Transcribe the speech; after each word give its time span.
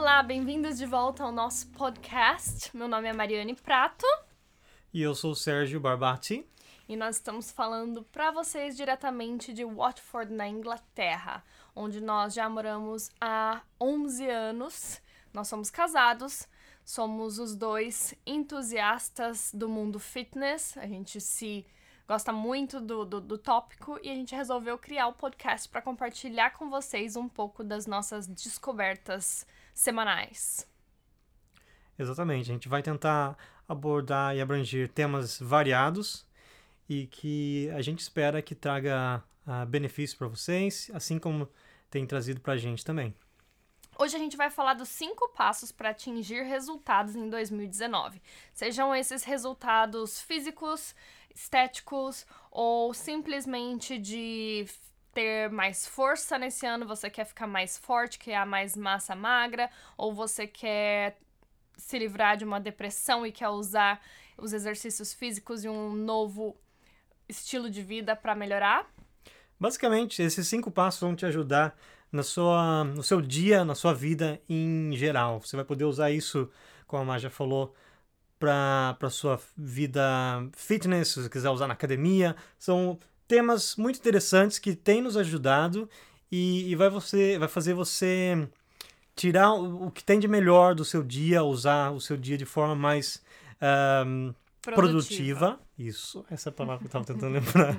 Olá, 0.00 0.22
bem-vindos 0.22 0.78
de 0.78 0.86
volta 0.86 1.24
ao 1.24 1.32
nosso 1.32 1.66
podcast. 1.70 2.74
Meu 2.74 2.86
nome 2.86 3.08
é 3.08 3.12
Mariane 3.12 3.56
Prato. 3.56 4.06
E 4.94 5.02
eu 5.02 5.12
sou 5.12 5.32
o 5.32 5.34
Sérgio 5.34 5.80
Barbati. 5.80 6.46
E 6.88 6.94
nós 6.94 7.16
estamos 7.16 7.50
falando 7.50 8.04
para 8.04 8.30
vocês 8.30 8.76
diretamente 8.76 9.52
de 9.52 9.64
Watford, 9.64 10.32
na 10.32 10.46
Inglaterra, 10.46 11.44
onde 11.74 12.00
nós 12.00 12.32
já 12.32 12.48
moramos 12.48 13.10
há 13.20 13.60
11 13.80 14.30
anos. 14.30 15.02
Nós 15.34 15.48
somos 15.48 15.68
casados, 15.68 16.46
somos 16.84 17.40
os 17.40 17.56
dois 17.56 18.14
entusiastas 18.24 19.50
do 19.52 19.68
mundo 19.68 19.98
fitness. 19.98 20.78
A 20.78 20.86
gente 20.86 21.20
se 21.20 21.66
gosta 22.06 22.32
muito 22.32 22.80
do, 22.80 23.04
do, 23.04 23.20
do 23.20 23.36
tópico 23.36 23.98
e 24.00 24.08
a 24.08 24.14
gente 24.14 24.32
resolveu 24.32 24.78
criar 24.78 25.08
o 25.08 25.14
podcast 25.14 25.68
para 25.68 25.82
compartilhar 25.82 26.50
com 26.50 26.70
vocês 26.70 27.16
um 27.16 27.28
pouco 27.28 27.64
das 27.64 27.84
nossas 27.84 28.28
descobertas 28.28 29.44
semanais. 29.78 30.66
Exatamente, 31.98 32.50
a 32.50 32.54
gente 32.54 32.68
vai 32.68 32.82
tentar 32.82 33.36
abordar 33.68 34.34
e 34.36 34.40
abranger 34.40 34.88
temas 34.88 35.38
variados 35.38 36.26
e 36.88 37.06
que 37.06 37.70
a 37.70 37.82
gente 37.82 38.00
espera 38.00 38.40
que 38.40 38.54
traga 38.54 39.22
uh, 39.46 39.66
benefícios 39.66 40.18
para 40.18 40.28
vocês, 40.28 40.90
assim 40.94 41.18
como 41.18 41.48
tem 41.90 42.06
trazido 42.06 42.40
para 42.40 42.54
a 42.54 42.56
gente 42.56 42.84
também. 42.84 43.14
Hoje 43.98 44.14
a 44.14 44.18
gente 44.18 44.36
vai 44.36 44.48
falar 44.48 44.74
dos 44.74 44.88
cinco 44.88 45.28
passos 45.30 45.72
para 45.72 45.90
atingir 45.90 46.44
resultados 46.44 47.16
em 47.16 47.28
2019. 47.28 48.22
Sejam 48.52 48.94
esses 48.94 49.24
resultados 49.24 50.20
físicos, 50.20 50.94
estéticos 51.34 52.24
ou 52.50 52.94
simplesmente 52.94 53.98
de 53.98 54.66
ter 55.18 55.50
mais 55.50 55.84
força 55.84 56.38
nesse 56.38 56.64
ano, 56.64 56.86
você 56.86 57.10
quer 57.10 57.24
ficar 57.24 57.48
mais 57.48 57.76
forte, 57.76 58.20
quer 58.20 58.46
mais 58.46 58.76
massa 58.76 59.16
magra, 59.16 59.68
ou 59.96 60.14
você 60.14 60.46
quer 60.46 61.18
se 61.76 61.98
livrar 61.98 62.36
de 62.36 62.44
uma 62.44 62.60
depressão 62.60 63.26
e 63.26 63.32
quer 63.32 63.48
usar 63.48 64.00
os 64.36 64.52
exercícios 64.52 65.12
físicos 65.12 65.64
e 65.64 65.68
um 65.68 65.92
novo 65.92 66.56
estilo 67.28 67.68
de 67.68 67.82
vida 67.82 68.14
para 68.14 68.32
melhorar? 68.36 68.86
Basicamente, 69.58 70.22
esses 70.22 70.46
cinco 70.46 70.70
passos 70.70 71.00
vão 71.00 71.16
te 71.16 71.26
ajudar 71.26 71.76
na 72.12 72.22
sua, 72.22 72.84
no 72.84 73.02
seu 73.02 73.20
dia, 73.20 73.64
na 73.64 73.74
sua 73.74 73.92
vida 73.92 74.40
em 74.48 74.92
geral. 74.92 75.40
Você 75.40 75.56
vai 75.56 75.64
poder 75.64 75.84
usar 75.84 76.12
isso, 76.12 76.48
como 76.86 77.02
a 77.02 77.04
Maja 77.04 77.28
falou, 77.28 77.74
para 78.38 79.10
sua 79.10 79.40
vida 79.56 80.00
fitness, 80.52 81.08
se 81.08 81.22
você 81.22 81.28
quiser 81.28 81.50
usar 81.50 81.66
na 81.66 81.74
academia. 81.74 82.36
São 82.56 82.96
temas 83.28 83.76
muito 83.76 83.98
interessantes 83.98 84.58
que 84.58 84.74
têm 84.74 85.02
nos 85.02 85.16
ajudado 85.16 85.88
e, 86.32 86.70
e 86.70 86.74
vai, 86.74 86.88
você, 86.88 87.38
vai 87.38 87.46
fazer 87.46 87.74
você 87.74 88.48
tirar 89.14 89.52
o, 89.52 89.86
o, 89.86 89.90
que 89.90 90.02
tem 90.02 90.18
de 90.18 90.26
melhor 90.26 90.74
do 90.74 90.84
seu 90.84 91.02
dia, 91.02 91.44
usar 91.44 91.90
o 91.90 92.00
seu 92.00 92.16
dia 92.16 92.38
de 92.38 92.46
forma 92.46 92.74
mais 92.74 93.22
um, 94.06 94.32
produtiva. 94.62 94.78
produtiva. 94.78 95.60
Isso, 95.78 96.24
essa 96.30 96.50
palavra 96.50 96.78
que 96.78 96.84
eu 96.84 97.00
estava 97.00 97.04
tentando 97.04 97.32
lembrar. 97.34 97.78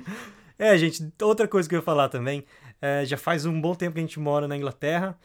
É, 0.58 0.76
gente, 0.78 1.12
outra 1.22 1.48
coisa 1.48 1.68
que 1.68 1.74
eu 1.74 1.78
ia 1.78 1.84
falar 1.84 2.08
também, 2.08 2.44
é, 2.80 3.04
já 3.04 3.16
faz 3.16 3.44
um 3.44 3.60
bom 3.60 3.74
tempo 3.74 3.94
que 3.94 3.98
a 3.98 4.02
gente 4.02 4.20
mora 4.20 4.46
na 4.46 4.56
Inglaterra 4.56 5.18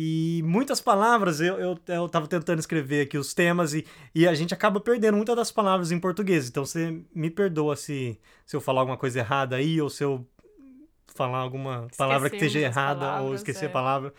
e 0.00 0.44
muitas 0.44 0.80
palavras, 0.80 1.40
eu, 1.40 1.58
eu, 1.58 1.78
eu 1.88 2.08
tava 2.08 2.28
tentando 2.28 2.60
escrever 2.60 3.00
aqui 3.00 3.18
os 3.18 3.34
temas 3.34 3.74
e, 3.74 3.84
e 4.14 4.28
a 4.28 4.32
gente 4.32 4.54
acaba 4.54 4.78
perdendo 4.78 5.16
muitas 5.16 5.34
das 5.34 5.50
palavras 5.50 5.90
em 5.90 5.98
português. 5.98 6.48
Então 6.48 6.64
você 6.64 7.02
me 7.12 7.28
perdoa 7.28 7.74
se, 7.74 8.16
se 8.46 8.54
eu 8.54 8.60
falar 8.60 8.82
alguma 8.82 8.96
coisa 8.96 9.18
errada 9.18 9.56
aí 9.56 9.82
ou 9.82 9.90
se 9.90 10.04
eu 10.04 10.24
falar 11.08 11.38
alguma 11.38 11.88
palavra 11.96 12.30
que 12.30 12.36
esteja 12.36 12.60
errada 12.60 13.00
palavras, 13.00 13.26
ou 13.26 13.34
esquecer 13.34 13.64
é. 13.64 13.68
a 13.68 13.72
palavra. 13.72 14.14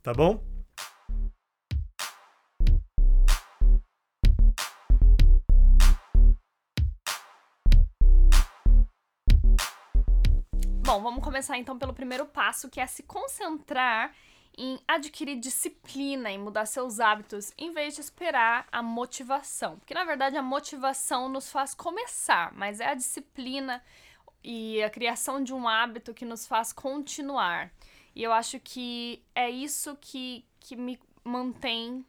Tá 0.00 0.14
bom? 0.14 0.44
Bom, 10.84 11.02
vamos 11.02 11.24
começar 11.24 11.58
então 11.58 11.76
pelo 11.76 11.92
primeiro 11.92 12.26
passo, 12.26 12.70
que 12.70 12.78
é 12.78 12.86
se 12.86 13.02
concentrar 13.02 14.12
em 14.56 14.78
adquirir 14.88 15.38
disciplina, 15.38 16.30
em 16.30 16.38
mudar 16.38 16.66
seus 16.66 16.98
hábitos, 16.98 17.52
em 17.58 17.72
vez 17.72 17.94
de 17.94 18.00
esperar 18.00 18.66
a 18.72 18.82
motivação. 18.82 19.78
Porque 19.78 19.94
na 19.94 20.04
verdade 20.04 20.36
a 20.36 20.42
motivação 20.42 21.28
nos 21.28 21.50
faz 21.50 21.74
começar, 21.74 22.52
mas 22.54 22.80
é 22.80 22.86
a 22.86 22.94
disciplina 22.94 23.82
e 24.42 24.82
a 24.82 24.88
criação 24.88 25.42
de 25.42 25.52
um 25.52 25.68
hábito 25.68 26.14
que 26.14 26.24
nos 26.24 26.46
faz 26.46 26.72
continuar. 26.72 27.70
E 28.14 28.22
eu 28.22 28.32
acho 28.32 28.58
que 28.60 29.22
é 29.34 29.50
isso 29.50 29.96
que, 30.00 30.46
que 30.58 30.74
me 30.74 30.98
mantém 31.22 32.04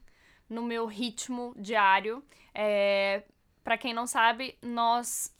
no 0.49 0.63
meu 0.63 0.85
ritmo 0.85 1.53
diário. 1.57 2.23
É, 2.53 3.23
Para 3.63 3.77
quem 3.77 3.93
não 3.93 4.07
sabe, 4.07 4.57
nós 4.61 5.35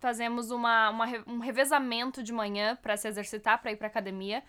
fazemos 0.00 0.50
uma, 0.50 0.90
uma, 0.90 1.06
um 1.26 1.38
revezamento 1.38 2.22
de 2.22 2.32
manhã 2.32 2.76
para 2.76 2.96
se 2.96 3.08
exercitar, 3.08 3.60
para 3.60 3.72
ir 3.72 3.76
para 3.76 3.88
academia. 3.88 4.42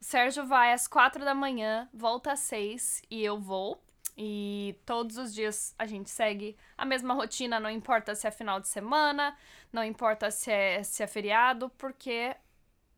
O 0.00 0.04
Sérgio 0.04 0.44
vai 0.46 0.72
às 0.72 0.86
quatro 0.86 1.24
da 1.24 1.34
manhã, 1.34 1.88
volta 1.92 2.32
às 2.32 2.40
seis 2.40 3.02
e 3.10 3.24
eu 3.24 3.38
vou. 3.38 3.82
E 4.16 4.74
todos 4.86 5.18
os 5.18 5.34
dias 5.34 5.74
a 5.78 5.86
gente 5.86 6.08
segue 6.08 6.56
a 6.76 6.86
mesma 6.86 7.12
rotina, 7.12 7.60
não 7.60 7.68
importa 7.68 8.14
se 8.14 8.26
é 8.26 8.30
final 8.30 8.58
de 8.58 8.68
semana, 8.68 9.36
não 9.70 9.84
importa 9.84 10.30
se 10.30 10.50
é, 10.50 10.82
se 10.82 11.02
é 11.02 11.06
feriado, 11.06 11.70
porque 11.76 12.34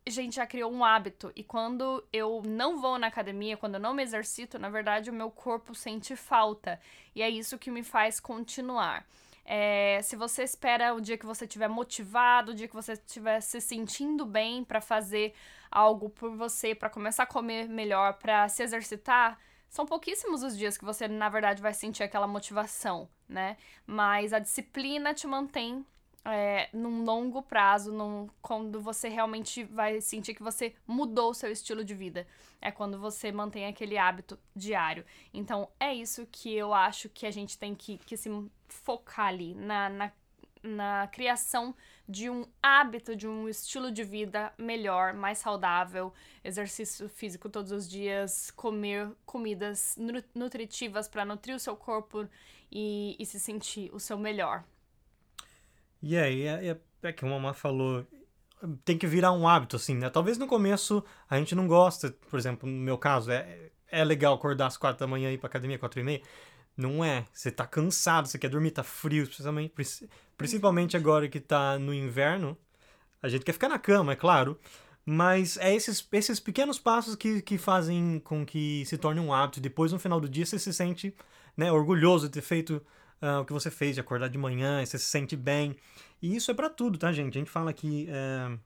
a 0.07 0.11
gente 0.11 0.37
já 0.37 0.47
criou 0.47 0.73
um 0.73 0.85
hábito. 0.85 1.33
E 1.35 1.43
quando 1.43 2.05
eu 2.13 2.43
não 2.47 2.81
vou 2.81 2.99
na 2.99 3.09
academia, 3.09 3.57
quando 3.57 3.75
eu 3.75 3.81
não 3.81 3.95
me 3.95 4.03
exercito, 4.03 4.59
na 4.59 4.71
verdade 4.71 5.11
o 5.11 5.13
meu 5.13 5.31
corpo 5.31 5.75
sente 5.75 6.15
falta. 6.15 6.81
E 7.15 7.23
é 7.23 7.29
isso 7.29 7.59
que 7.59 7.71
me 7.71 7.83
faz 7.83 8.21
continuar. 8.21 9.05
É, 9.51 10.03
se 10.03 10.15
você 10.15 10.43
espera 10.43 10.93
o 10.93 11.01
dia 11.01 11.17
que 11.17 11.25
você 11.25 11.47
estiver 11.47 11.69
motivado, 11.69 12.53
o 12.53 12.55
dia 12.55 12.69
que 12.69 12.75
você 12.75 12.93
estiver 12.93 13.41
se 13.41 13.63
sentindo 13.63 14.27
bem 14.27 14.63
para 14.63 14.79
fazer 14.79 15.33
algo 15.71 16.11
por 16.11 16.37
você, 16.37 16.75
para 16.75 16.91
começar 16.91 17.23
a 17.23 17.27
comer 17.27 17.67
melhor, 17.67 18.19
para 18.19 18.47
se 18.51 18.63
exercitar, 18.63 19.39
são 19.71 19.87
pouquíssimos 19.87 20.43
os 20.43 20.57
dias 20.57 20.77
que 20.77 20.85
você, 20.85 21.09
na 21.09 21.31
verdade, 21.31 21.63
vai 21.63 21.73
sentir 21.73 22.03
aquela 22.03 22.27
motivação, 22.27 23.09
né? 23.27 23.57
Mas 23.87 24.35
a 24.35 24.39
disciplina 24.39 25.15
te 25.15 25.27
mantém 25.27 25.83
é, 26.25 26.69
num 26.73 27.05
longo 27.05 27.43
prazo, 27.43 27.93
num, 27.93 28.29
quando 28.43 28.81
você 28.81 29.09
realmente 29.09 29.65
vai 29.65 30.01
sentir 30.01 30.35
que 30.35 30.43
você 30.43 30.75
mudou 30.87 31.31
o 31.31 31.35
seu 31.35 31.51
estilo 31.51 31.85
de 31.85 31.95
vida. 31.95 32.27
É 32.61 32.71
quando 32.71 32.99
você 32.99 33.31
mantém 33.33 33.67
aquele 33.67 33.97
hábito 33.97 34.39
diário. 34.55 35.05
Então, 35.33 35.69
é 35.79 35.95
isso 35.95 36.27
que 36.31 36.55
eu 36.55 36.75
acho 36.75 37.09
que 37.09 37.27
a 37.27 37.31
gente 37.31 37.57
tem 37.59 37.75
que, 37.75 37.99
que 37.99 38.17
se 38.17 38.29
focar 38.69 39.27
ali, 39.27 39.55
na, 39.55 39.89
na, 39.89 40.13
na 40.63 41.09
criação 41.09 41.75
de 42.09 42.29
um 42.29 42.45
hábito, 42.63 43.15
de 43.15 43.29
um 43.29 43.49
estilo 43.49 43.91
de 43.91 44.03
vida 44.03 44.53
melhor, 44.59 45.15
mais 45.15 45.39
saudável, 45.39 46.13
exercício 46.43 47.09
físico 47.09 47.49
todos 47.49 47.71
os 47.71 47.89
dias, 47.89 48.51
comer 48.51 49.11
comidas 49.25 49.97
nutritivas 50.35 51.09
para 51.09 51.25
nutrir 51.25 51.55
o 51.55 51.61
seu 51.61 51.77
corpo 51.77 52.29
e, 52.71 53.17
e 53.19 53.27
se 53.27 53.39
sentir 53.39 53.91
o 53.95 54.01
seu 54.01 54.19
melhor. 54.19 54.65
E 56.03 56.17
aí, 56.17 56.43
é, 56.43 56.69
é, 56.69 56.81
é 57.03 57.13
que 57.13 57.25
a 57.25 57.29
mamãe 57.29 57.53
falou, 57.55 58.07
tem 58.85 58.97
que 58.97 59.07
virar 59.07 59.33
um 59.33 59.47
hábito, 59.47 59.77
assim, 59.77 59.95
né? 59.95 60.11
Talvez 60.11 60.39
no 60.39 60.47
começo 60.47 61.05
a 61.29 61.39
gente 61.39 61.55
não 61.55 61.67
gosta, 61.67 62.15
por 62.31 62.39
exemplo, 62.39 62.69
no 62.69 62.77
meu 62.77 62.99
caso, 62.99 63.31
é, 63.31 63.71
é 63.89 64.05
legal 64.05 64.35
acordar 64.35 64.67
às 64.67 64.77
quatro 64.77 65.01
da 65.01 65.07
manhã 65.07 65.31
e 65.31 65.35
ir 65.35 65.39
pra 65.39 65.49
academia, 65.49 65.79
quatro 65.79 66.01
e 66.01 66.05
meia. 66.05 66.23
Não 66.77 67.05
é. 67.05 67.25
Você 67.33 67.51
tá 67.51 67.67
cansado, 67.67 68.29
você 68.29 68.39
quer 68.39 68.49
dormir, 68.49 68.71
tá 68.71 68.85
frio, 68.85 69.27
principalmente, 69.27 69.75
principalmente 70.37 70.97
agora 70.97 71.29
que 71.29 71.41
tá 71.41 71.79
no 71.79 71.93
inverno. 71.93 72.57
A 73.21 73.29
gente 73.29 73.45
quer 73.45 73.53
ficar 73.53 73.69
na 73.69 73.79
cama, 73.79 74.13
é 74.13 74.17
claro. 74.17 74.59
Mas 75.05 75.57
é 75.57 75.75
esses, 75.75 76.07
esses 76.13 76.39
pequenos 76.39 76.79
passos 76.79 77.17
que, 77.17 77.41
que 77.43 77.57
fazem 77.59 78.21
com 78.21 78.45
que 78.45 78.85
se 78.85 78.99
torne 78.99 79.21
um 79.21 79.33
hábito. 79.33 79.61
Depois, 79.61 79.91
no 79.91 79.99
final 79.99 80.21
do 80.21 80.29
dia, 80.29 80.45
você 80.45 80.59
se 80.59 80.73
sente 80.73 81.15
né, 81.57 81.73
orgulhoso 81.73 82.27
de 82.27 82.35
ter 82.35 82.43
feito 82.43 82.85
uh, 83.23 83.41
o 83.41 83.45
que 83.45 83.53
você 83.53 83.71
fez, 83.71 83.95
de 83.95 84.01
acordar 84.01 84.29
de 84.29 84.39
manhã, 84.39 84.85
você 84.85 84.99
se 84.99 85.07
sente 85.07 85.37
bem. 85.37 85.77
E 86.21 86.35
isso 86.35 86.51
é 86.51 86.55
para 86.55 86.69
tudo, 86.69 86.99
tá, 86.99 87.13
gente? 87.13 87.37
A 87.37 87.41
gente 87.41 87.51
fala 87.51 87.71
aqui 87.71 88.09
uh, 88.09 88.59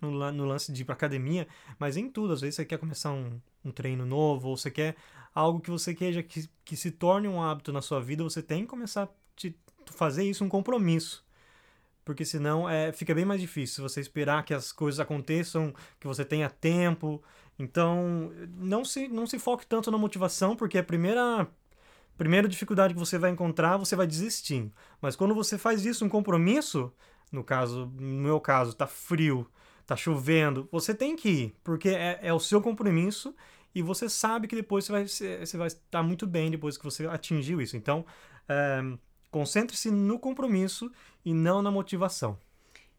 no, 0.00 0.32
no, 0.32 0.44
lance 0.44 0.72
de 0.72 0.82
ir 0.82 0.84
pra 0.84 0.94
academia, 0.94 1.46
mas 1.78 1.96
em 1.96 2.08
tudo. 2.08 2.32
Às 2.32 2.40
vezes 2.40 2.56
você 2.56 2.64
quer 2.64 2.78
começar 2.78 3.12
um, 3.12 3.40
um 3.64 3.70
treino 3.70 4.06
novo, 4.06 4.48
ou 4.48 4.56
você 4.56 4.70
quer 4.70 4.96
algo 5.34 5.60
que 5.60 5.70
você 5.70 5.94
queja 5.94 6.22
que, 6.22 6.48
que 6.64 6.76
se 6.76 6.90
torne 6.90 7.28
um 7.28 7.42
hábito 7.42 7.72
na 7.72 7.82
sua 7.82 8.00
vida, 8.00 8.22
você 8.22 8.42
tem 8.42 8.62
que 8.62 8.68
começar 8.68 9.04
a 9.04 9.08
te, 9.36 9.56
fazer 9.86 10.24
isso 10.24 10.44
um 10.44 10.48
compromisso. 10.48 11.24
Porque 12.04 12.24
senão 12.24 12.68
é, 12.68 12.92
fica 12.92 13.14
bem 13.14 13.24
mais 13.24 13.40
difícil 13.40 13.86
você 13.86 14.00
esperar 14.00 14.44
que 14.44 14.54
as 14.54 14.72
coisas 14.72 14.98
aconteçam, 14.98 15.72
que 16.00 16.06
você 16.06 16.24
tenha 16.24 16.48
tempo. 16.48 17.22
Então, 17.58 18.32
não 18.56 18.84
se, 18.84 19.06
não 19.06 19.26
se 19.26 19.38
foque 19.38 19.66
tanto 19.66 19.90
na 19.90 19.98
motivação, 19.98 20.56
porque 20.56 20.78
a 20.78 20.82
primeira 20.82 21.46
primeira 22.20 22.46
dificuldade 22.46 22.92
que 22.92 23.00
você 23.00 23.16
vai 23.16 23.30
encontrar, 23.30 23.78
você 23.78 23.96
vai 23.96 24.06
desistir. 24.06 24.70
Mas 25.00 25.16
quando 25.16 25.34
você 25.34 25.56
faz 25.56 25.86
isso 25.86 26.04
um 26.04 26.08
compromisso, 26.08 26.92
no 27.32 27.42
caso, 27.42 27.90
no 27.98 28.20
meu 28.20 28.38
caso, 28.38 28.74
tá 28.74 28.86
frio, 28.86 29.50
tá 29.86 29.96
chovendo, 29.96 30.68
você 30.70 30.94
tem 30.94 31.16
que 31.16 31.28
ir, 31.30 31.56
porque 31.64 31.88
é, 31.88 32.18
é 32.20 32.34
o 32.34 32.38
seu 32.38 32.60
compromisso 32.60 33.34
e 33.74 33.80
você 33.80 34.06
sabe 34.06 34.46
que 34.48 34.54
depois 34.54 34.84
você 34.84 34.92
vai, 34.92 35.06
você 35.06 35.56
vai 35.56 35.68
estar 35.68 36.02
muito 36.02 36.26
bem 36.26 36.50
depois 36.50 36.76
que 36.76 36.84
você 36.84 37.06
atingiu 37.06 37.58
isso. 37.58 37.74
Então, 37.74 38.04
é, 38.46 38.82
concentre-se 39.30 39.90
no 39.90 40.18
compromisso 40.18 40.92
e 41.24 41.32
não 41.32 41.62
na 41.62 41.70
motivação. 41.70 42.38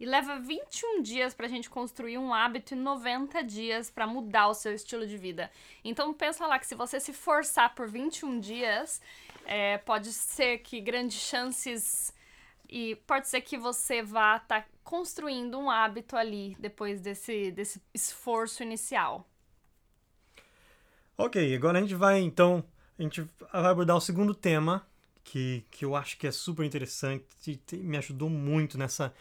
E 0.02 0.06
leva 0.08 0.40
21 0.40 1.04
dias 1.04 1.32
para 1.32 1.46
a 1.46 1.50
gente 1.50 1.70
construir 1.70 2.18
um 2.18 2.34
hábito 2.34 2.74
e 2.74 2.76
90 2.76 3.44
dias 3.44 3.92
para 3.92 4.08
mudar 4.08 4.48
o 4.48 4.54
seu 4.56 4.74
estilo 4.74 5.06
de 5.06 5.16
vida. 5.16 5.52
Então 5.84 6.12
pensa 6.12 6.48
lá 6.48 6.58
que 6.58 6.66
se 6.66 6.74
você 6.74 7.00
se 7.00 7.14
forçar 7.14 7.76
por 7.76 7.88
21 7.88 8.40
dias, 8.40 9.00
é, 9.46 9.78
pode 9.78 10.12
ser 10.12 10.58
que 10.58 10.82
grandes 10.82 11.22
chances 11.22 12.12
e 12.68 12.96
pode 13.06 13.28
ser 13.28 13.42
que 13.42 13.60
você 13.60 14.02
vá 14.02 14.38
estar 14.38 14.62
tá 14.64 14.68
construindo 14.84 15.60
um 15.60 15.70
hábito 15.70 16.18
ali 16.18 16.58
depois 16.60 17.00
desse, 17.00 17.52
desse 17.52 17.80
esforço 17.94 18.64
inicial. 18.64 19.30
Ok, 21.16 21.56
agora 21.56 21.78
a 21.78 21.82
gente 21.82 21.94
vai 21.94 22.22
então 22.22 22.64
a 22.98 23.04
gente 23.04 23.22
vai 23.22 23.66
abordar 23.66 23.96
o 23.96 24.02
segundo 24.02 24.34
tema 24.34 24.84
que, 25.24 25.64
que 25.70 25.86
eu 25.86 25.96
acho 25.96 26.18
que 26.18 26.26
é 26.26 26.32
super 26.32 26.66
interessante 26.66 27.24
e 27.72 27.78
me 27.78 28.00
ajudou 28.00 28.32
muito 28.32 28.80
nessa 28.80 29.14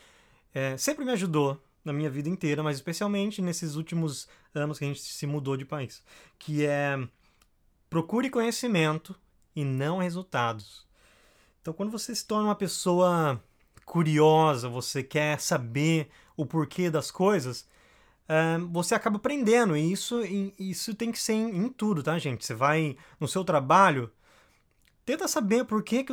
é, 0.55 0.76
sempre 0.76 1.05
me 1.05 1.12
ajudou 1.12 1.61
na 1.85 1.93
minha 1.93 2.11
vida 2.11 2.29
inteira, 2.29 2.62
mas 2.62 2.76
especialmente 2.76 3.41
nesses 3.41 3.75
últimos 3.75 4.29
anos 4.55 4.79
que 4.79 4.85
a 4.85 4.88
gente 4.88 5.00
se 5.00 5.26
mudou 5.26 5.56
de 5.56 5.64
país, 5.64 6.02
que 6.38 6.64
é 6.64 6.99
procure 7.88 8.31
conhecimento 8.31 9.14
e 9.55 9.64
não 9.64 9.99
resultados. 9.99 10.87
Então, 11.61 11.75
quando 11.75 11.91
você 11.91 12.14
se 12.14 12.25
torna 12.25 12.49
uma 12.49 12.55
pessoa 12.55 13.43
curiosa, 13.85 14.69
você 14.69 15.02
quer 15.02 15.41
saber 15.41 16.08
o 16.37 16.47
porquê 16.47 16.88
das 16.88 17.11
coisas, 17.11 17.67
é, 18.29 18.58
você 18.70 18.94
acaba 18.94 19.17
aprendendo. 19.17 19.76
E 19.76 19.93
isso, 19.93 20.20
isso 20.58 20.94
tem 20.94 21.11
que 21.11 21.19
ser 21.19 21.32
em, 21.32 21.64
em, 21.64 21.69
tudo, 21.69 22.03
tá, 22.03 22.19
gente? 22.19 22.46
Você 22.46 22.55
vai 22.55 22.96
no 23.19 23.26
seu 23.26 23.44
trabalho, 23.44 24.11
tenta 25.05 25.26
saber 25.26 25.64
por 25.64 25.82
que, 25.82 26.05
que 26.05 26.12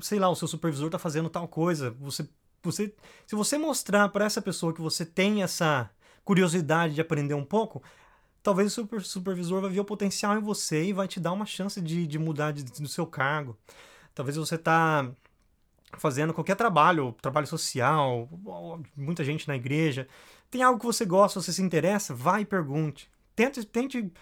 sei 0.00 0.18
lá, 0.18 0.28
o 0.28 0.34
seu 0.34 0.48
supervisor 0.48 0.86
está 0.86 0.98
fazendo 0.98 1.30
tal 1.30 1.46
coisa. 1.46 1.90
Você 2.00 2.28
você, 2.66 2.92
se 3.26 3.34
você 3.34 3.56
mostrar 3.56 4.08
para 4.10 4.24
essa 4.24 4.42
pessoa 4.42 4.72
que 4.72 4.80
você 4.80 5.04
tem 5.04 5.42
essa 5.42 5.90
curiosidade 6.24 6.94
de 6.94 7.00
aprender 7.00 7.34
um 7.34 7.44
pouco, 7.44 7.82
talvez 8.42 8.76
o 8.76 9.00
supervisor 9.00 9.60
vai 9.60 9.70
ver 9.70 9.80
o 9.80 9.84
potencial 9.84 10.36
em 10.36 10.40
você 10.40 10.84
e 10.84 10.92
vai 10.92 11.08
te 11.08 11.18
dar 11.18 11.32
uma 11.32 11.46
chance 11.46 11.80
de, 11.80 12.06
de 12.06 12.18
mudar 12.18 12.52
de, 12.52 12.64
do 12.64 12.88
seu 12.88 13.06
cargo. 13.06 13.56
Talvez 14.14 14.36
você 14.36 14.56
está 14.56 15.10
fazendo 15.98 16.34
qualquer 16.34 16.56
trabalho, 16.56 17.14
trabalho 17.20 17.46
social, 17.46 18.28
muita 18.96 19.24
gente 19.24 19.48
na 19.48 19.56
igreja. 19.56 20.06
Tem 20.50 20.62
algo 20.62 20.78
que 20.78 20.86
você 20.86 21.04
gosta, 21.04 21.40
você 21.40 21.52
se 21.52 21.62
interessa, 21.62 22.14
vai 22.14 22.42
e 22.42 22.44
pergunte. 22.44 23.10
Tente, 23.34 23.64
tente 23.64 24.12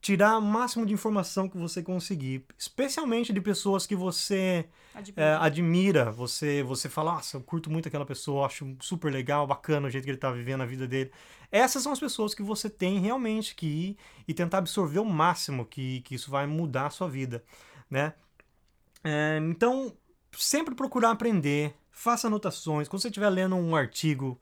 tirar 0.00 0.38
o 0.38 0.42
máximo 0.42 0.86
de 0.86 0.94
informação 0.94 1.48
que 1.48 1.58
você 1.58 1.82
conseguir, 1.82 2.44
especialmente 2.56 3.32
de 3.32 3.40
pessoas 3.40 3.86
que 3.86 3.94
você 3.94 4.66
admira. 4.94 5.22
É, 5.22 5.36
admira. 5.36 6.10
Você, 6.12 6.62
você 6.62 6.88
fala, 6.88 7.14
nossa, 7.14 7.36
eu 7.36 7.40
curto 7.42 7.70
muito 7.70 7.86
aquela 7.86 8.06
pessoa, 8.06 8.46
acho 8.46 8.76
super 8.80 9.12
legal, 9.12 9.46
bacana 9.46 9.86
o 9.86 9.90
jeito 9.90 10.04
que 10.04 10.10
ele 10.10 10.16
está 10.16 10.30
vivendo 10.30 10.62
a 10.62 10.66
vida 10.66 10.88
dele. 10.88 11.10
Essas 11.52 11.82
são 11.82 11.92
as 11.92 12.00
pessoas 12.00 12.34
que 12.34 12.42
você 12.42 12.70
tem 12.70 12.98
realmente 12.98 13.54
que 13.54 13.66
ir 13.66 13.96
e 14.26 14.32
tentar 14.32 14.58
absorver 14.58 15.00
o 15.00 15.04
máximo 15.04 15.66
que, 15.66 16.00
que 16.00 16.14
isso 16.14 16.30
vai 16.30 16.46
mudar 16.46 16.86
a 16.86 16.90
sua 16.90 17.08
vida, 17.08 17.44
né? 17.90 18.14
É, 19.04 19.38
então, 19.42 19.92
sempre 20.32 20.74
procurar 20.74 21.10
aprender, 21.10 21.74
faça 21.90 22.26
anotações. 22.26 22.88
Quando 22.88 23.02
você 23.02 23.08
estiver 23.08 23.28
lendo 23.28 23.56
um 23.56 23.76
artigo, 23.76 24.40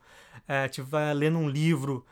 estiver 0.66 1.10
é, 1.10 1.14
lendo 1.14 1.38
um 1.38 1.48
livro, 1.48 2.06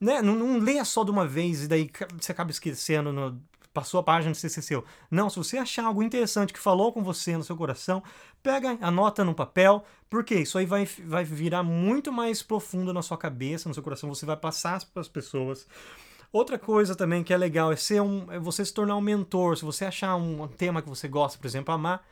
né? 0.00 0.22
Não, 0.22 0.34
não 0.34 0.58
leia 0.58 0.84
só 0.84 1.04
de 1.04 1.10
uma 1.10 1.26
vez 1.26 1.62
e 1.62 1.68
daí 1.68 1.90
você 2.20 2.32
acaba 2.32 2.50
esquecendo, 2.50 3.12
no, 3.12 3.40
passou 3.76 4.00
a 4.00 4.02
página 4.02 4.32
e 4.32 4.34
você 4.34 4.46
esqueceu. 4.46 4.84
Não, 5.10 5.28
se 5.28 5.36
você 5.36 5.58
achar 5.58 5.84
algo 5.84 6.02
interessante 6.02 6.50
que 6.52 6.58
falou 6.58 6.92
com 6.94 7.02
você 7.02 7.36
no 7.36 7.44
seu 7.44 7.54
coração, 7.54 8.02
pega, 8.42 8.78
anota 8.80 9.22
no 9.22 9.34
papel, 9.34 9.84
porque 10.08 10.34
isso 10.34 10.56
aí 10.56 10.64
vai, 10.64 10.86
vai 11.04 11.24
virar 11.24 11.62
muito 11.62 12.10
mais 12.10 12.42
profundo 12.42 12.92
na 12.92 13.02
sua 13.02 13.18
cabeça, 13.18 13.68
no 13.68 13.74
seu 13.74 13.82
coração, 13.82 14.08
você 14.08 14.24
vai 14.24 14.36
passar 14.36 14.82
para 14.86 15.02
as 15.02 15.08
pessoas. 15.08 15.68
Outra 16.32 16.58
coisa 16.58 16.94
também 16.94 17.22
que 17.22 17.34
é 17.34 17.36
legal 17.36 17.70
é 17.70 17.76
ser 17.76 18.00
um, 18.00 18.30
é 18.32 18.38
você 18.38 18.64
se 18.64 18.72
tornar 18.72 18.96
um 18.96 19.00
mentor. 19.00 19.56
Se 19.58 19.64
você 19.64 19.84
achar 19.84 20.16
um 20.16 20.48
tema 20.48 20.80
que 20.80 20.88
você 20.88 21.06
gosta, 21.06 21.38
por 21.38 21.46
exemplo, 21.46 21.74
amar, 21.74 22.02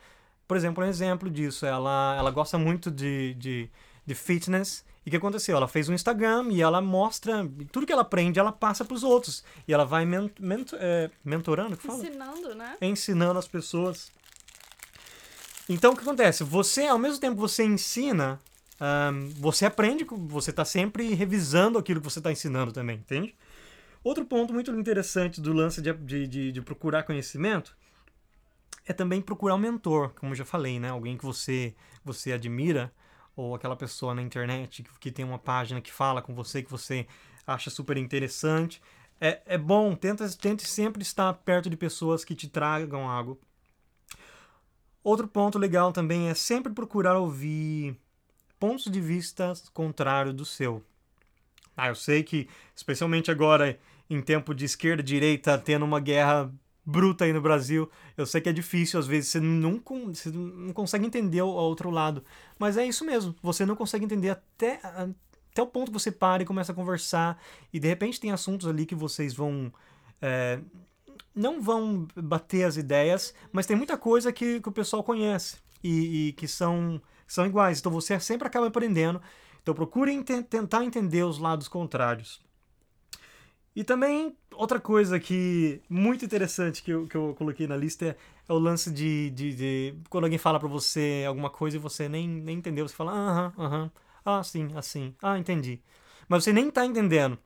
por 0.47 0.55
exemplo, 0.55 0.83
um 0.83 0.87
exemplo 0.87 1.29
disso, 1.29 1.65
ela, 1.65 2.15
ela 2.15 2.29
gosta 2.29 2.57
muito 2.59 2.91
de, 2.91 3.33
de, 3.35 3.71
de 4.05 4.15
fitness 4.15 4.85
e 5.05 5.09
o 5.09 5.11
que 5.11 5.17
aconteceu? 5.17 5.55
Ela 5.55 5.67
fez 5.67 5.87
um 5.87 5.93
Instagram 5.93 6.47
e 6.49 6.63
ela 6.63 6.81
mostra 6.81 7.47
tudo 7.71 7.85
que 7.85 7.93
ela 7.93 8.01
aprende, 8.01 8.39
ela 8.39 8.51
passa 8.51 8.83
para 8.83 8.95
os 8.95 9.03
outros. 9.03 9.43
E 9.67 9.73
ela 9.73 9.85
vai 9.85 10.03
ment, 10.03 10.31
ment, 10.39 10.73
é, 10.73 11.11
mentorando, 11.23 11.77
que 11.77 11.85
fala? 11.85 11.99
Ensinando, 11.99 12.55
né? 12.55 12.77
Ensinando 12.81 13.37
as 13.37 13.47
pessoas. 13.47 14.11
Então, 15.69 15.93
o 15.93 15.95
que 15.95 16.01
acontece? 16.01 16.43
Você, 16.43 16.87
ao 16.87 16.97
mesmo 16.97 17.19
tempo 17.19 17.35
que 17.35 17.41
você 17.41 17.63
ensina, 17.63 18.41
um, 18.81 19.29
você 19.39 19.67
aprende, 19.67 20.05
você 20.09 20.49
está 20.49 20.65
sempre 20.65 21.13
revisando 21.13 21.77
aquilo 21.77 21.99
que 22.01 22.09
você 22.09 22.19
está 22.19 22.31
ensinando 22.31 22.71
também, 22.71 22.97
entende? 22.97 23.35
Outro 24.03 24.25
ponto 24.25 24.53
muito 24.53 24.71
interessante 24.71 25.39
do 25.39 25.53
lance 25.53 25.83
de, 25.83 25.93
de, 25.93 26.27
de, 26.27 26.51
de 26.51 26.61
procurar 26.61 27.03
conhecimento 27.03 27.77
é 28.87 28.93
também 28.93 29.21
procurar 29.21 29.53
um 29.53 29.59
mentor, 29.59 30.13
como 30.19 30.31
eu 30.31 30.35
já 30.35 30.45
falei, 30.45 30.79
né? 30.79 30.89
Alguém 30.89 31.15
que 31.15 31.25
você, 31.25 31.75
você 32.03 32.31
admira 32.31 32.91
ou 33.35 33.55
aquela 33.55 33.75
pessoa 33.75 34.13
na 34.15 34.21
internet 34.21 34.83
que, 34.83 34.89
que 34.99 35.11
tem 35.11 35.25
uma 35.25 35.39
página 35.39 35.81
que 35.81 35.91
fala 35.91 36.21
com 36.21 36.33
você, 36.33 36.63
que 36.63 36.71
você 36.71 37.05
acha 37.45 37.69
super 37.69 37.97
interessante. 37.97 38.81
É, 39.19 39.41
é 39.45 39.57
bom, 39.57 39.95
tenta, 39.95 40.27
tente 40.29 40.67
sempre 40.67 41.01
estar 41.01 41.33
perto 41.33 41.69
de 41.69 41.77
pessoas 41.77 42.23
que 42.23 42.35
te 42.35 42.49
tragam 42.49 43.09
algo. 43.09 43.39
Outro 45.03 45.27
ponto 45.27 45.59
legal 45.59 45.91
também 45.91 46.29
é 46.29 46.33
sempre 46.33 46.73
procurar 46.73 47.17
ouvir 47.17 47.95
pontos 48.59 48.85
de 48.85 48.99
vista 48.99 49.53
contrários 49.73 50.33
do 50.33 50.45
seu. 50.45 50.83
Ah, 51.77 51.89
eu 51.89 51.95
sei 51.95 52.23
que, 52.23 52.49
especialmente 52.75 53.29
agora 53.29 53.77
em 54.09 54.21
tempo 54.21 54.53
de 54.53 54.65
esquerda 54.65 55.01
e 55.01 55.05
direita, 55.05 55.57
tendo 55.57 55.85
uma 55.85 55.99
guerra 55.99 56.51
bruta 56.85 57.25
aí 57.25 57.33
no 57.33 57.41
Brasil. 57.41 57.89
Eu 58.15 58.25
sei 58.25 58.39
que 58.39 58.49
é 58.49 58.53
difícil, 58.53 58.99
às 58.99 59.07
vezes 59.07 59.31
você 59.31 59.39
não, 59.39 59.81
você 60.13 60.29
não 60.29 60.73
consegue 60.73 61.05
entender 61.05 61.41
o 61.41 61.47
outro 61.47 61.89
lado. 61.89 62.23
Mas 62.59 62.77
é 62.77 62.85
isso 62.85 63.03
mesmo, 63.03 63.35
você 63.41 63.65
não 63.65 63.75
consegue 63.75 64.05
entender 64.05 64.29
até, 64.29 64.79
até 64.83 65.61
o 65.61 65.67
ponto 65.67 65.87
que 65.87 65.99
você 65.99 66.11
para 66.11 66.43
e 66.43 66.45
começa 66.45 66.71
a 66.71 66.75
conversar. 66.75 67.41
E 67.73 67.79
de 67.79 67.87
repente 67.87 68.19
tem 68.19 68.31
assuntos 68.31 68.67
ali 68.67 68.85
que 68.85 68.95
vocês 68.95 69.33
vão. 69.33 69.73
É, 70.21 70.59
não 71.33 71.61
vão 71.61 72.07
bater 72.15 72.63
as 72.63 72.77
ideias, 72.77 73.33
mas 73.51 73.65
tem 73.65 73.75
muita 73.75 73.97
coisa 73.97 74.31
que, 74.31 74.61
que 74.61 74.69
o 74.69 74.71
pessoal 74.71 75.03
conhece 75.03 75.57
e, 75.83 76.29
e 76.29 76.33
que 76.33 76.47
são, 76.47 77.01
são 77.27 77.45
iguais. 77.45 77.79
Então 77.79 77.91
você 77.91 78.17
sempre 78.19 78.47
acaba 78.47 78.67
aprendendo. 78.67 79.21
Então 79.61 79.73
procure 79.73 80.23
tentar 80.23 80.85
entender 80.85 81.23
os 81.23 81.39
lados 81.39 81.67
contrários. 81.67 82.41
E 83.75 83.83
também, 83.83 84.37
outra 84.53 84.79
coisa 84.79 85.19
que 85.19 85.81
muito 85.89 86.23
interessante 86.23 86.81
que 86.81 86.91
eu, 86.91 87.05
que 87.07 87.15
eu 87.17 87.35
coloquei 87.37 87.67
na 87.67 87.75
lista 87.75 88.05
é, 88.05 88.15
é 88.47 88.53
o 88.53 88.57
lance 88.57 88.89
de, 88.89 89.29
de, 89.31 89.53
de, 89.53 89.95
Quando 90.09 90.23
alguém 90.23 90.39
fala 90.39 90.57
para 90.57 90.69
você 90.69 91.25
alguma 91.27 91.49
coisa 91.49 91.75
e 91.75 91.79
você 91.79 92.07
nem, 92.07 92.25
nem 92.25 92.57
entendeu, 92.57 92.87
você 92.87 92.95
fala, 92.95 93.11
aham, 93.11 93.53
aham, 93.57 93.91
ah, 94.23 94.41
sim, 94.43 94.69
assim, 94.75 95.13
ah, 95.21 95.37
entendi. 95.37 95.81
Mas 96.29 96.43
você 96.43 96.53
nem 96.53 96.71
tá 96.71 96.85
entendendo. 96.85 97.37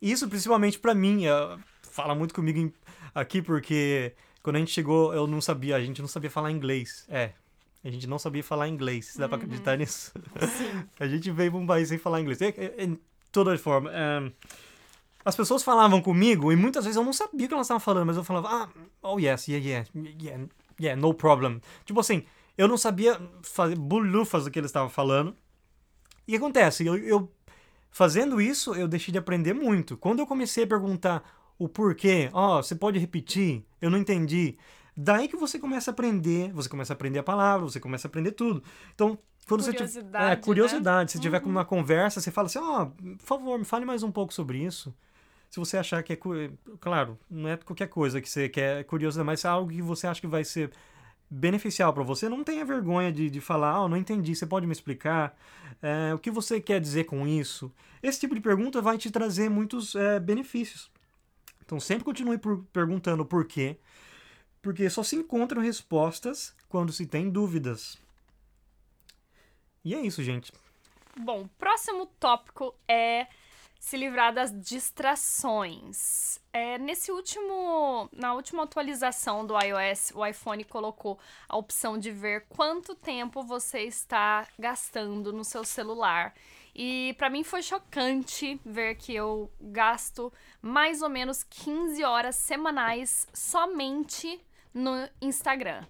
Isso, 0.00 0.28
principalmente 0.28 0.78
para 0.78 0.94
mim, 0.94 1.26
é, 1.26 1.58
fala 1.82 2.14
muito 2.14 2.34
comigo 2.34 2.72
aqui, 3.12 3.42
porque 3.42 4.14
quando 4.44 4.56
a 4.56 4.58
gente 4.60 4.70
chegou, 4.70 5.12
eu 5.12 5.26
não 5.26 5.40
sabia, 5.40 5.74
a 5.74 5.80
gente 5.80 6.00
não 6.00 6.08
sabia 6.08 6.30
falar 6.30 6.52
inglês. 6.52 7.04
É, 7.08 7.32
a 7.84 7.90
gente 7.90 8.06
não 8.06 8.18
sabia 8.18 8.44
falar 8.44 8.68
inglês. 8.68 9.16
Dá 9.16 9.24
uhum. 9.24 9.28
pra 9.28 9.38
acreditar 9.38 9.76
nisso? 9.76 10.12
Sim. 10.56 10.84
a 11.00 11.08
gente 11.08 11.30
veio 11.32 11.50
pra 11.50 11.60
um 11.60 11.66
país 11.66 11.88
sem 11.88 11.98
falar 11.98 12.20
inglês. 12.20 12.38
De, 12.38 12.52
de 12.52 12.98
toda 13.32 13.56
forma. 13.58 13.90
Um, 13.90 14.32
as 15.24 15.36
pessoas 15.36 15.62
falavam 15.62 16.00
comigo 16.00 16.52
e 16.52 16.56
muitas 16.56 16.84
vezes 16.84 16.96
eu 16.96 17.04
não 17.04 17.12
sabia 17.12 17.46
o 17.46 17.48
que 17.48 17.54
elas 17.54 17.66
estavam 17.66 17.80
falando, 17.80 18.06
mas 18.06 18.16
eu 18.16 18.24
falava, 18.24 18.48
ah, 18.48 18.68
oh 19.02 19.18
yes, 19.18 19.48
yeah, 19.48 19.64
yeah, 19.64 19.88
yeah, 20.20 20.44
yeah, 20.80 21.00
no 21.00 21.14
problem. 21.14 21.60
Tipo 21.84 22.00
assim, 22.00 22.24
eu 22.56 22.68
não 22.68 22.76
sabia 22.76 23.20
fazer 23.42 23.76
bulufas 23.76 24.44
do 24.44 24.50
que 24.50 24.58
eles 24.58 24.68
estavam 24.70 24.88
falando. 24.88 25.34
E 26.26 26.36
acontece, 26.36 26.86
eu, 26.86 26.96
eu 26.96 27.30
fazendo 27.90 28.40
isso, 28.40 28.74
eu 28.74 28.88
deixei 28.88 29.12
de 29.12 29.18
aprender 29.18 29.52
muito. 29.52 29.96
Quando 29.96 30.20
eu 30.20 30.26
comecei 30.26 30.64
a 30.64 30.66
perguntar 30.66 31.22
o 31.58 31.68
porquê, 31.68 32.28
ó, 32.32 32.58
oh, 32.58 32.62
você 32.62 32.74
pode 32.74 32.98
repetir? 32.98 33.64
Eu 33.80 33.90
não 33.90 33.98
entendi. 33.98 34.56
Daí 34.96 35.26
que 35.26 35.36
você 35.36 35.58
começa 35.58 35.90
a 35.90 35.92
aprender, 35.92 36.52
você 36.52 36.68
começa 36.68 36.92
a 36.92 36.94
aprender 36.94 37.18
a 37.18 37.22
palavra, 37.22 37.64
você 37.64 37.80
começa 37.80 38.06
a 38.06 38.10
aprender 38.10 38.32
tudo. 38.32 38.62
Então, 38.94 39.18
quando 39.46 39.62
curiosidade, 39.62 39.92
você 39.92 40.02
tiver. 40.02 40.32
É, 40.32 40.36
curiosidade. 40.36 41.04
Né? 41.04 41.08
Se 41.08 41.20
tiver 41.20 41.40
com 41.40 41.48
uma 41.48 41.64
conversa, 41.64 42.20
você 42.20 42.30
fala 42.30 42.46
assim, 42.46 42.58
ó, 42.58 42.82
oh, 42.82 42.86
por 43.16 43.24
favor, 43.24 43.58
me 43.58 43.64
fale 43.64 43.84
mais 43.84 44.02
um 44.02 44.10
pouco 44.10 44.34
sobre 44.34 44.58
isso 44.58 44.94
se 45.52 45.60
você 45.60 45.76
achar 45.76 46.02
que 46.02 46.14
é. 46.14 46.18
Claro, 46.80 47.18
não 47.30 47.46
é 47.46 47.58
qualquer 47.58 47.86
coisa 47.86 48.22
que 48.22 48.30
você 48.30 48.48
quer 48.48 48.80
é 48.80 48.82
curioso, 48.82 49.22
mas 49.22 49.44
é 49.44 49.48
algo 49.48 49.70
que 49.70 49.82
você 49.82 50.06
acha 50.06 50.18
que 50.18 50.26
vai 50.26 50.44
ser 50.44 50.72
beneficial 51.28 51.92
para 51.92 52.02
você, 52.02 52.26
não 52.26 52.42
tenha 52.42 52.64
vergonha 52.64 53.12
de, 53.12 53.28
de 53.28 53.38
falar, 53.38 53.82
oh, 53.82 53.86
não 53.88 53.98
entendi, 53.98 54.34
você 54.34 54.46
pode 54.46 54.66
me 54.66 54.72
explicar? 54.72 55.38
É, 55.82 56.14
o 56.14 56.18
que 56.18 56.30
você 56.30 56.58
quer 56.58 56.80
dizer 56.80 57.04
com 57.04 57.28
isso? 57.28 57.70
Esse 58.02 58.20
tipo 58.20 58.34
de 58.34 58.40
pergunta 58.40 58.80
vai 58.80 58.96
te 58.96 59.10
trazer 59.10 59.50
muitos 59.50 59.94
é, 59.94 60.18
benefícios. 60.18 60.90
Então 61.62 61.78
sempre 61.78 62.04
continue 62.04 62.38
por, 62.38 62.64
perguntando 62.72 63.22
por 63.22 63.44
quê, 63.44 63.76
porque 64.62 64.88
só 64.88 65.02
se 65.02 65.16
encontram 65.16 65.60
respostas 65.60 66.56
quando 66.66 66.94
se 66.94 67.04
tem 67.04 67.28
dúvidas. 67.28 67.98
E 69.84 69.94
é 69.94 70.00
isso, 70.00 70.22
gente. 70.22 70.50
Bom, 71.14 71.46
próximo 71.58 72.06
tópico 72.18 72.74
é 72.88 73.26
se 73.82 73.96
livrar 73.96 74.32
das 74.32 74.52
distrações. 74.52 76.40
É, 76.52 76.78
nesse 76.78 77.10
último, 77.10 78.08
na 78.12 78.32
última 78.32 78.62
atualização 78.62 79.44
do 79.44 79.58
iOS, 79.58 80.12
o 80.14 80.24
iPhone 80.24 80.62
colocou 80.62 81.18
a 81.48 81.56
opção 81.56 81.98
de 81.98 82.12
ver 82.12 82.46
quanto 82.48 82.94
tempo 82.94 83.42
você 83.42 83.80
está 83.80 84.46
gastando 84.56 85.32
no 85.32 85.44
seu 85.44 85.64
celular. 85.64 86.32
E 86.72 87.12
para 87.18 87.28
mim 87.28 87.42
foi 87.42 87.60
chocante 87.60 88.58
ver 88.64 88.94
que 88.94 89.16
eu 89.16 89.50
gasto 89.60 90.32
mais 90.62 91.02
ou 91.02 91.08
menos 91.08 91.42
15 91.42 92.04
horas 92.04 92.36
semanais 92.36 93.26
somente 93.34 94.40
no 94.72 95.08
Instagram. 95.20 95.84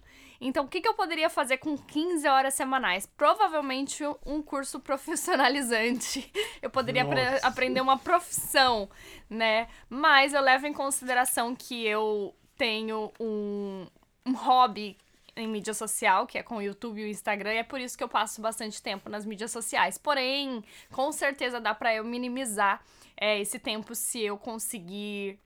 Então, 0.45 0.65
o 0.65 0.67
que, 0.67 0.81
que 0.81 0.87
eu 0.87 0.93
poderia 0.93 1.29
fazer 1.29 1.57
com 1.57 1.77
15 1.77 2.27
horas 2.27 2.53
semanais? 2.53 3.05
Provavelmente 3.05 4.03
um 4.25 4.41
curso 4.41 4.77
profissionalizante. 4.81 6.29
Eu 6.61 6.69
poderia 6.69 7.03
apre 7.03 7.21
aprender 7.41 7.79
uma 7.79 7.97
profissão, 7.97 8.89
né? 9.29 9.69
Mas 9.89 10.33
eu 10.33 10.41
levo 10.41 10.67
em 10.67 10.73
consideração 10.73 11.55
que 11.55 11.85
eu 11.85 12.35
tenho 12.57 13.11
um, 13.19 13.87
um 14.25 14.33
hobby 14.33 14.97
em 15.35 15.47
mídia 15.47 15.73
social, 15.73 16.27
que 16.27 16.37
é 16.37 16.43
com 16.43 16.57
o 16.57 16.61
YouTube 16.61 17.01
e 17.01 17.05
o 17.05 17.07
Instagram, 17.07 17.53
e 17.53 17.57
é 17.57 17.63
por 17.63 17.79
isso 17.79 17.97
que 17.97 18.03
eu 18.03 18.09
passo 18.09 18.41
bastante 18.41 18.81
tempo 18.81 19.09
nas 19.09 19.25
mídias 19.25 19.49
sociais. 19.49 19.97
Porém, 19.97 20.63
com 20.91 21.11
certeza 21.11 21.59
dá 21.59 21.73
para 21.73 21.95
eu 21.95 22.03
minimizar 22.03 22.83
é, 23.15 23.39
esse 23.39 23.57
tempo 23.57 23.95
se 23.95 24.21
eu 24.21 24.37
conseguir 24.37 25.39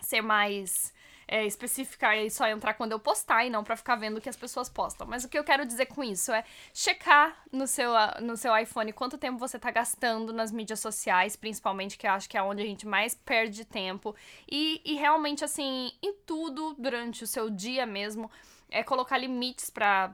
ser 0.00 0.22
mais 0.22 0.92
é, 1.30 1.46
especificar 1.46 2.18
e 2.18 2.28
só 2.28 2.48
entrar 2.48 2.74
quando 2.74 2.90
eu 2.90 2.98
postar 2.98 3.44
e 3.44 3.50
não 3.50 3.62
para 3.62 3.76
ficar 3.76 3.94
vendo 3.94 4.18
o 4.18 4.20
que 4.20 4.28
as 4.28 4.34
pessoas 4.34 4.68
postam. 4.68 5.06
Mas 5.06 5.22
o 5.22 5.28
que 5.28 5.38
eu 5.38 5.44
quero 5.44 5.64
dizer 5.64 5.86
com 5.86 6.02
isso 6.02 6.32
é 6.32 6.42
checar 6.74 7.40
no 7.52 7.68
seu, 7.68 7.92
no 8.20 8.36
seu 8.36 8.54
iPhone 8.58 8.92
quanto 8.92 9.16
tempo 9.16 9.38
você 9.38 9.56
tá 9.56 9.70
gastando 9.70 10.32
nas 10.32 10.50
mídias 10.50 10.80
sociais, 10.80 11.36
principalmente, 11.36 11.96
que 11.96 12.04
eu 12.04 12.10
acho 12.10 12.28
que 12.28 12.36
é 12.36 12.42
onde 12.42 12.62
a 12.62 12.66
gente 12.66 12.84
mais 12.84 13.14
perde 13.14 13.64
tempo. 13.64 14.12
E, 14.50 14.82
e 14.84 14.94
realmente, 14.94 15.44
assim, 15.44 15.92
em 16.02 16.14
tudo 16.26 16.74
durante 16.76 17.22
o 17.22 17.28
seu 17.28 17.48
dia 17.48 17.86
mesmo, 17.86 18.28
é 18.68 18.82
colocar 18.82 19.16
limites 19.16 19.70
para 19.70 20.12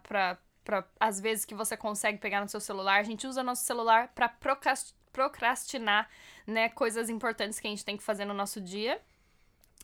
para 0.62 0.84
as 0.98 1.20
vezes 1.20 1.44
que 1.44 1.54
você 1.54 1.76
consegue 1.76 2.18
pegar 2.18 2.40
no 2.40 2.48
seu 2.48 2.60
celular. 2.60 2.98
A 2.98 3.04
gente 3.04 3.24
usa 3.24 3.40
nosso 3.40 3.64
celular 3.64 4.08
para 4.08 4.28
procrastinar, 5.12 6.10
né, 6.44 6.68
coisas 6.68 7.08
importantes 7.08 7.60
que 7.60 7.68
a 7.68 7.70
gente 7.70 7.84
tem 7.84 7.96
que 7.96 8.02
fazer 8.02 8.24
no 8.24 8.34
nosso 8.34 8.60
dia. 8.60 9.00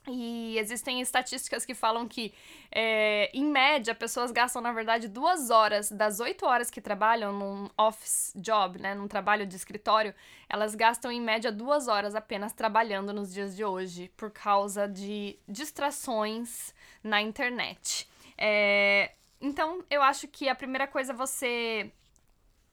E 0.08 0.58
existem 0.58 1.00
estatísticas 1.00 1.64
que 1.64 1.74
falam 1.74 2.08
que, 2.08 2.34
é, 2.72 3.30
em 3.32 3.44
média, 3.44 3.94
pessoas 3.94 4.32
gastam, 4.32 4.60
na 4.60 4.72
verdade, 4.72 5.06
duas 5.06 5.48
horas 5.48 5.92
das 5.92 6.18
oito 6.18 6.44
horas 6.44 6.70
que 6.70 6.80
trabalham 6.80 7.32
num 7.32 7.70
office 7.78 8.32
job, 8.34 8.80
né, 8.80 8.96
num 8.96 9.06
trabalho 9.06 9.46
de 9.46 9.54
escritório, 9.54 10.12
elas 10.48 10.74
gastam, 10.74 11.12
em 11.12 11.20
média, 11.20 11.52
duas 11.52 11.86
horas 11.86 12.16
apenas 12.16 12.52
trabalhando 12.52 13.12
nos 13.12 13.32
dias 13.32 13.54
de 13.54 13.64
hoje, 13.64 14.10
por 14.16 14.32
causa 14.32 14.88
de 14.88 15.38
distrações 15.46 16.74
na 17.02 17.22
internet. 17.22 18.08
É, 18.36 19.12
então, 19.40 19.84
eu 19.88 20.02
acho 20.02 20.26
que 20.26 20.48
a 20.48 20.54
primeira 20.54 20.88
coisa 20.88 21.12
é 21.12 21.16
você 21.16 21.92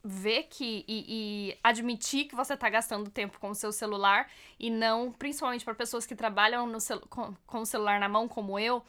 ver 0.10 0.44
que 0.50 0.84
e, 0.88 1.06
e, 1.08 1.58
admitir 1.64 2.26
que 2.26 2.36
você 2.36 2.56
está 2.56 2.68
gastando 2.68 3.10
tempo 3.10 3.40
com 3.40 3.52
o 3.52 3.56
seu 3.56 3.72
celular 3.72 4.28
e 4.60 4.70
não, 4.70 5.12
principalmente 5.12 5.64
para 5.64 5.76
pessoas 5.76 6.06
que 6.06 6.16
trabalham 6.16 6.66
no 6.66 6.80
com, 7.10 7.36
com 7.46 7.60
o 7.60 7.66
celular 7.66 8.00
na 8.00 8.10
mão, 8.10 8.28
como 8.28 8.58
eu, 8.58 8.84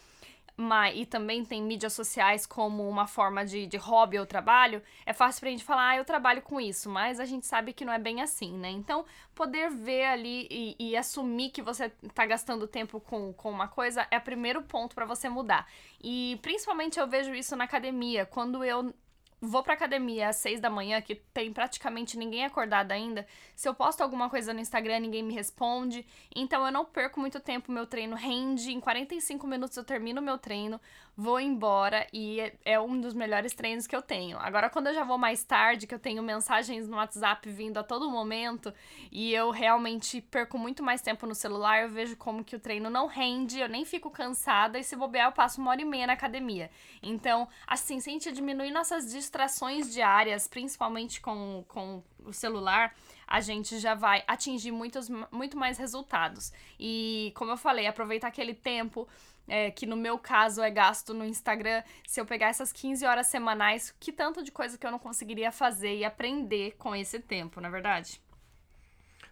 mas, 0.56 0.98
e 0.98 1.06
também 1.06 1.44
tem 1.44 1.62
mídias 1.62 1.92
sociais 1.92 2.46
como 2.46 2.88
uma 2.88 3.06
forma 3.06 3.44
de, 3.44 3.66
de 3.66 3.76
hobby 3.76 4.18
ou 4.18 4.26
trabalho, 4.26 4.82
é 5.06 5.12
fácil 5.12 5.40
pra 5.40 5.50
gente 5.50 5.64
falar, 5.64 5.90
ah, 5.90 5.96
eu 5.96 6.04
trabalho 6.04 6.42
com 6.42 6.60
isso, 6.60 6.88
mas 6.88 7.20
a 7.20 7.24
gente 7.24 7.46
sabe 7.46 7.72
que 7.72 7.84
não 7.84 7.92
é 7.92 7.98
bem 7.98 8.20
assim, 8.20 8.52
né? 8.58 8.70
Então, 8.70 9.04
poder 9.34 9.70
ver 9.70 10.04
ali 10.04 10.46
e, 10.50 10.76
e 10.78 10.96
assumir 10.96 11.50
que 11.50 11.62
você 11.62 11.90
tá 12.14 12.26
gastando 12.26 12.66
tempo 12.66 13.00
com, 13.00 13.32
com 13.32 13.50
uma 13.50 13.68
coisa 13.68 14.06
é 14.10 14.18
o 14.18 14.22
primeiro 14.22 14.62
ponto 14.62 14.94
para 14.94 15.06
você 15.06 15.28
mudar. 15.28 15.66
E 16.02 16.38
principalmente 16.42 16.98
eu 16.98 17.06
vejo 17.06 17.34
isso 17.34 17.56
na 17.56 17.64
academia, 17.64 18.26
quando 18.26 18.64
eu 18.64 18.94
vou 19.40 19.62
pra 19.62 19.74
academia 19.74 20.28
às 20.28 20.36
seis 20.36 20.60
da 20.60 20.68
manhã, 20.68 21.00
que 21.00 21.14
tem 21.14 21.52
praticamente 21.52 22.18
ninguém 22.18 22.44
acordado 22.44 22.92
ainda, 22.92 23.26
se 23.56 23.68
eu 23.68 23.74
posto 23.74 24.02
alguma 24.02 24.28
coisa 24.28 24.52
no 24.52 24.60
Instagram, 24.60 25.00
ninguém 25.00 25.22
me 25.22 25.32
responde. 25.32 26.06
Então 26.34 26.64
eu 26.64 26.72
não 26.72 26.84
perco 26.84 27.18
muito 27.18 27.40
tempo, 27.40 27.72
meu 27.72 27.86
treino 27.86 28.16
rende. 28.16 28.72
Em 28.72 28.80
45 28.80 29.46
minutos 29.46 29.76
eu 29.76 29.84
termino 29.84 30.20
meu 30.20 30.38
treino, 30.38 30.80
vou 31.20 31.38
embora 31.38 32.06
e 32.14 32.40
é, 32.40 32.54
é 32.64 32.80
um 32.80 32.98
dos 32.98 33.12
melhores 33.12 33.52
treinos 33.52 33.86
que 33.86 33.94
eu 33.94 34.00
tenho. 34.00 34.38
Agora, 34.38 34.70
quando 34.70 34.86
eu 34.86 34.94
já 34.94 35.04
vou 35.04 35.18
mais 35.18 35.44
tarde, 35.44 35.86
que 35.86 35.94
eu 35.94 35.98
tenho 35.98 36.22
mensagens 36.22 36.88
no 36.88 36.96
WhatsApp 36.96 37.46
vindo 37.50 37.76
a 37.76 37.82
todo 37.82 38.10
momento 38.10 38.72
e 39.12 39.30
eu 39.34 39.50
realmente 39.50 40.22
perco 40.22 40.56
muito 40.56 40.82
mais 40.82 41.02
tempo 41.02 41.26
no 41.26 41.34
celular, 41.34 41.82
eu 41.82 41.90
vejo 41.90 42.16
como 42.16 42.42
que 42.42 42.56
o 42.56 42.58
treino 42.58 42.88
não 42.88 43.06
rende, 43.06 43.60
eu 43.60 43.68
nem 43.68 43.84
fico 43.84 44.10
cansada 44.10 44.78
e 44.78 44.82
se 44.82 44.96
bobear 44.96 45.28
eu 45.28 45.32
passo 45.32 45.60
uma 45.60 45.72
hora 45.72 45.82
e 45.82 45.84
meia 45.84 46.06
na 46.06 46.14
academia. 46.14 46.70
Então, 47.02 47.46
assim, 47.66 48.00
se 48.00 48.08
a 48.08 48.12
gente 48.14 48.32
diminuir 48.32 48.70
nossas 48.70 49.12
distrações 49.12 49.92
diárias, 49.92 50.48
principalmente 50.48 51.20
com, 51.20 51.62
com 51.68 52.02
o 52.24 52.32
celular, 52.32 52.94
a 53.26 53.40
gente 53.40 53.78
já 53.78 53.94
vai 53.94 54.24
atingir 54.26 54.72
muitos, 54.72 55.08
muito 55.30 55.56
mais 55.56 55.78
resultados. 55.78 56.52
E, 56.78 57.32
como 57.36 57.52
eu 57.52 57.56
falei, 57.56 57.86
aproveitar 57.86 58.28
aquele 58.28 58.54
tempo. 58.54 59.06
É, 59.52 59.68
que 59.68 59.84
no 59.84 59.96
meu 59.96 60.16
caso 60.16 60.62
é 60.62 60.70
gasto 60.70 61.12
no 61.12 61.24
Instagram, 61.24 61.82
se 62.06 62.20
eu 62.20 62.24
pegar 62.24 62.50
essas 62.50 62.70
15 62.70 63.04
horas 63.04 63.26
semanais, 63.26 63.92
que 63.98 64.12
tanto 64.12 64.44
de 64.44 64.52
coisa 64.52 64.78
que 64.78 64.86
eu 64.86 64.92
não 64.92 64.98
conseguiria 64.98 65.50
fazer 65.50 65.96
e 65.96 66.04
aprender 66.04 66.76
com 66.78 66.94
esse 66.94 67.18
tempo, 67.18 67.60
não 67.60 67.68
é 67.68 67.72
verdade? 67.72 68.20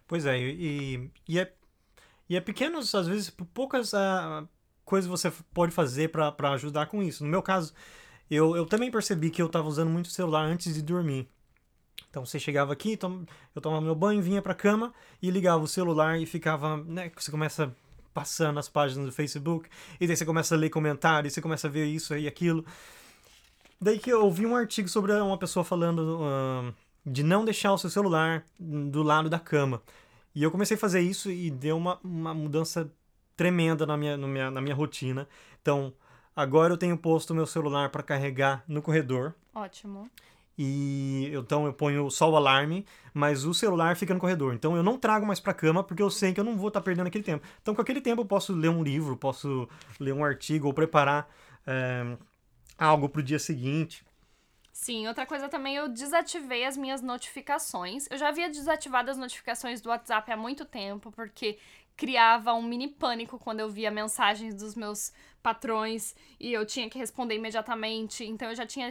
Pois 0.05 0.25
é, 0.25 0.37
e, 0.37 1.09
e 1.25 1.39
é, 1.39 1.53
e 2.27 2.35
é 2.35 2.41
pequenos, 2.41 2.93
às 2.93 3.07
vezes, 3.07 3.29
poucas 3.53 3.93
uh, 3.93 4.45
coisas 4.83 5.09
você 5.09 5.31
pode 5.53 5.71
fazer 5.71 6.09
para 6.09 6.51
ajudar 6.51 6.87
com 6.87 7.01
isso. 7.01 7.23
No 7.23 7.29
meu 7.29 7.41
caso, 7.41 7.73
eu, 8.29 8.57
eu 8.57 8.65
também 8.65 8.91
percebi 8.91 9.29
que 9.29 9.41
eu 9.41 9.45
estava 9.45 9.69
usando 9.69 9.89
muito 9.89 10.07
o 10.07 10.11
celular 10.11 10.43
antes 10.43 10.73
de 10.73 10.81
dormir. 10.81 11.29
Então 12.09 12.25
você 12.25 12.39
chegava 12.39 12.73
aqui, 12.73 12.97
eu 13.55 13.61
tomava 13.61 13.81
meu 13.81 13.95
banho, 13.95 14.21
vinha 14.21 14.41
pra 14.41 14.53
cama 14.53 14.93
e 15.21 15.29
ligava 15.29 15.63
o 15.63 15.67
celular 15.67 16.19
e 16.19 16.25
ficava, 16.25 16.77
né, 16.77 17.09
você 17.15 17.31
começa 17.31 17.73
passando 18.13 18.59
as 18.59 18.67
páginas 18.69 19.05
do 19.05 19.11
Facebook, 19.11 19.69
e 19.99 20.07
daí 20.07 20.15
você 20.15 20.25
começa 20.25 20.55
a 20.55 20.57
ler 20.57 20.69
comentários, 20.69 21.33
você 21.33 21.41
começa 21.41 21.67
a 21.67 21.69
ver 21.69 21.85
isso 21.85 22.15
e 22.15 22.27
aquilo. 22.27 22.65
Daí 23.81 23.97
que 23.97 24.11
eu 24.11 24.23
ouvi 24.23 24.45
um 24.45 24.55
artigo 24.55 24.89
sobre 24.89 25.13
uma 25.13 25.37
pessoa 25.37 25.63
falando 25.63 26.19
uh, 26.19 26.73
de 27.05 27.23
não 27.23 27.45
deixar 27.45 27.71
o 27.71 27.77
seu 27.77 27.89
celular 27.89 28.43
do 28.59 29.03
lado 29.03 29.29
da 29.29 29.39
cama. 29.39 29.81
E 30.35 30.43
eu 30.43 30.51
comecei 30.51 30.75
a 30.75 30.79
fazer 30.79 31.01
isso 31.01 31.31
e 31.31 31.49
deu 31.49 31.77
uma, 31.77 31.99
uma 32.03 32.33
mudança 32.33 32.91
tremenda 33.35 33.85
na 33.85 33.95
minha, 33.95 34.17
na 34.17 34.27
minha, 34.27 34.51
na 34.51 34.61
minha 34.61 34.75
rotina. 34.75 35.27
Então, 35.61 35.93
Agora 36.39 36.71
eu 36.71 36.77
tenho 36.77 36.97
posto 36.97 37.35
meu 37.35 37.45
celular 37.45 37.89
para 37.89 38.01
carregar 38.01 38.63
no 38.65 38.81
corredor. 38.81 39.35
Ótimo. 39.53 40.09
E 40.61 41.31
então 41.33 41.65
eu 41.65 41.71
ponho 41.71 42.11
só 42.11 42.29
o 42.29 42.35
alarme, 42.35 42.85
mas 43.13 43.45
o 43.45 43.53
celular 43.53 43.95
fica 43.95 44.13
no 44.13 44.19
corredor. 44.19 44.53
Então 44.53 44.75
eu 44.75 44.83
não 44.83 44.97
trago 44.97 45.25
mais 45.25 45.39
para 45.39 45.53
cama 45.53 45.81
porque 45.81 46.03
eu 46.03 46.09
sei 46.09 46.33
que 46.33 46.39
eu 46.41 46.43
não 46.43 46.57
vou 46.57 46.67
estar 46.67 46.81
tá 46.81 46.83
perdendo 46.83 47.07
aquele 47.07 47.23
tempo. 47.23 47.47
Então 47.61 47.73
com 47.73 47.81
aquele 47.81 48.01
tempo 48.01 48.23
eu 48.23 48.25
posso 48.25 48.53
ler 48.53 48.67
um 48.67 48.83
livro, 48.83 49.15
posso 49.15 49.69
ler 49.97 50.13
um 50.13 50.21
artigo 50.21 50.67
ou 50.67 50.73
preparar 50.73 51.29
é, 51.65 52.17
algo 52.77 53.07
para 53.07 53.21
o 53.21 53.23
dia 53.23 53.39
seguinte. 53.39 54.03
Sim, 54.73 55.07
outra 55.07 55.25
coisa 55.25 55.47
também, 55.47 55.77
eu 55.77 55.87
desativei 55.87 56.65
as 56.65 56.75
minhas 56.75 57.01
notificações. 57.01 58.05
Eu 58.11 58.17
já 58.17 58.27
havia 58.27 58.49
desativado 58.49 59.09
as 59.09 59.17
notificações 59.17 59.79
do 59.79 59.87
WhatsApp 59.87 60.29
há 60.29 60.35
muito 60.35 60.65
tempo, 60.65 61.09
porque 61.09 61.57
criava 61.95 62.53
um 62.53 62.61
mini 62.61 62.89
pânico 62.89 63.39
quando 63.39 63.61
eu 63.61 63.69
via 63.69 63.91
mensagens 63.91 64.53
dos 64.55 64.75
meus 64.75 65.13
patrões 65.41 66.15
e 66.37 66.51
eu 66.51 66.65
tinha 66.65 66.89
que 66.89 66.99
responder 66.99 67.35
imediatamente. 67.35 68.25
Então 68.25 68.49
eu 68.49 68.55
já 68.55 68.65
tinha 68.65 68.89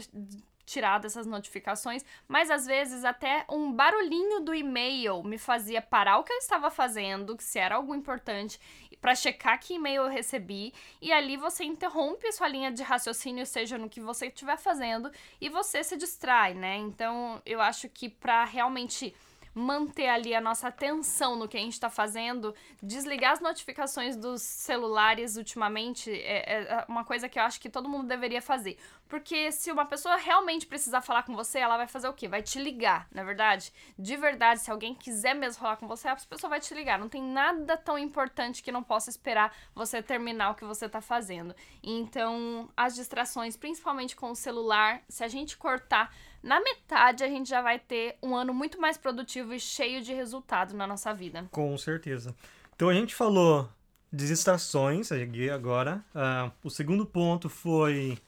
tirado 0.68 1.06
essas 1.06 1.26
notificações, 1.26 2.04
mas 2.28 2.50
às 2.50 2.66
vezes 2.66 3.04
até 3.04 3.44
um 3.48 3.72
barulhinho 3.72 4.40
do 4.40 4.54
e-mail 4.54 5.22
me 5.22 5.38
fazia 5.38 5.80
parar 5.80 6.18
o 6.18 6.24
que 6.24 6.32
eu 6.32 6.38
estava 6.38 6.70
fazendo, 6.70 7.36
se 7.40 7.58
era 7.58 7.76
algo 7.76 7.94
importante, 7.94 8.60
para 9.00 9.14
checar 9.14 9.58
que 9.58 9.74
e-mail 9.74 10.02
eu 10.02 10.08
recebi, 10.08 10.74
e 11.00 11.12
ali 11.12 11.36
você 11.36 11.64
interrompe 11.64 12.30
sua 12.32 12.48
linha 12.48 12.70
de 12.70 12.82
raciocínio, 12.82 13.46
seja 13.46 13.78
no 13.78 13.88
que 13.88 14.00
você 14.00 14.26
estiver 14.26 14.58
fazendo, 14.58 15.10
e 15.40 15.48
você 15.48 15.82
se 15.82 15.96
distrai, 15.96 16.52
né? 16.52 16.76
Então, 16.76 17.40
eu 17.46 17.60
acho 17.60 17.88
que 17.88 18.08
para 18.08 18.44
realmente 18.44 19.14
manter 19.58 20.08
ali 20.08 20.34
a 20.34 20.40
nossa 20.40 20.68
atenção 20.68 21.36
no 21.36 21.48
que 21.48 21.56
a 21.56 21.60
gente 21.60 21.72
está 21.72 21.90
fazendo, 21.90 22.54
desligar 22.82 23.32
as 23.32 23.40
notificações 23.40 24.16
dos 24.16 24.40
celulares 24.40 25.36
ultimamente 25.36 26.10
é, 26.10 26.62
é, 26.62 26.84
uma 26.88 27.04
coisa 27.04 27.28
que 27.28 27.38
eu 27.38 27.42
acho 27.42 27.60
que 27.60 27.68
todo 27.68 27.88
mundo 27.88 28.06
deveria 28.06 28.40
fazer. 28.40 28.78
Porque 29.08 29.50
se 29.50 29.72
uma 29.72 29.86
pessoa 29.86 30.16
realmente 30.16 30.66
precisar 30.66 31.00
falar 31.00 31.22
com 31.22 31.34
você, 31.34 31.58
ela 31.58 31.76
vai 31.76 31.88
fazer 31.88 32.08
o 32.08 32.12
quê? 32.12 32.28
Vai 32.28 32.42
te 32.42 32.58
ligar, 32.58 33.08
na 33.10 33.22
é 33.22 33.24
verdade? 33.24 33.72
De 33.98 34.16
verdade, 34.16 34.60
se 34.60 34.70
alguém 34.70 34.94
quiser 34.94 35.34
mesmo 35.34 35.60
falar 35.60 35.76
com 35.76 35.88
você, 35.88 36.08
a 36.08 36.16
pessoa 36.16 36.50
vai 36.50 36.60
te 36.60 36.74
ligar. 36.74 36.98
Não 36.98 37.08
tem 37.08 37.22
nada 37.22 37.76
tão 37.76 37.98
importante 37.98 38.62
que 38.62 38.70
não 38.70 38.82
possa 38.82 39.08
esperar 39.08 39.56
você 39.74 40.02
terminar 40.02 40.50
o 40.50 40.54
que 40.54 40.64
você 40.64 40.88
tá 40.88 41.00
fazendo. 41.00 41.54
Então, 41.82 42.68
as 42.76 42.94
distrações, 42.94 43.56
principalmente 43.56 44.14
com 44.14 44.30
o 44.30 44.36
celular, 44.36 45.02
se 45.08 45.24
a 45.24 45.28
gente 45.28 45.56
cortar 45.56 46.14
na 46.42 46.60
metade, 46.60 47.24
a 47.24 47.28
gente 47.28 47.48
já 47.48 47.62
vai 47.62 47.78
ter 47.78 48.16
um 48.22 48.36
ano 48.36 48.52
muito 48.52 48.78
mais 48.78 48.98
produtivo 48.98 49.54
e 49.54 49.58
cheio 49.58 50.02
de 50.02 50.12
resultado 50.12 50.74
na 50.74 50.86
nossa 50.86 51.14
vida. 51.14 51.48
Com 51.50 51.76
certeza. 51.78 52.36
Então, 52.76 52.90
a 52.90 52.94
gente 52.94 53.14
falou 53.14 53.68
de 54.12 54.26
distrações 54.26 55.10
agora. 55.52 56.04
Uh, 56.14 56.52
o 56.62 56.70
segundo 56.70 57.04
ponto 57.06 57.48
foi 57.48 58.18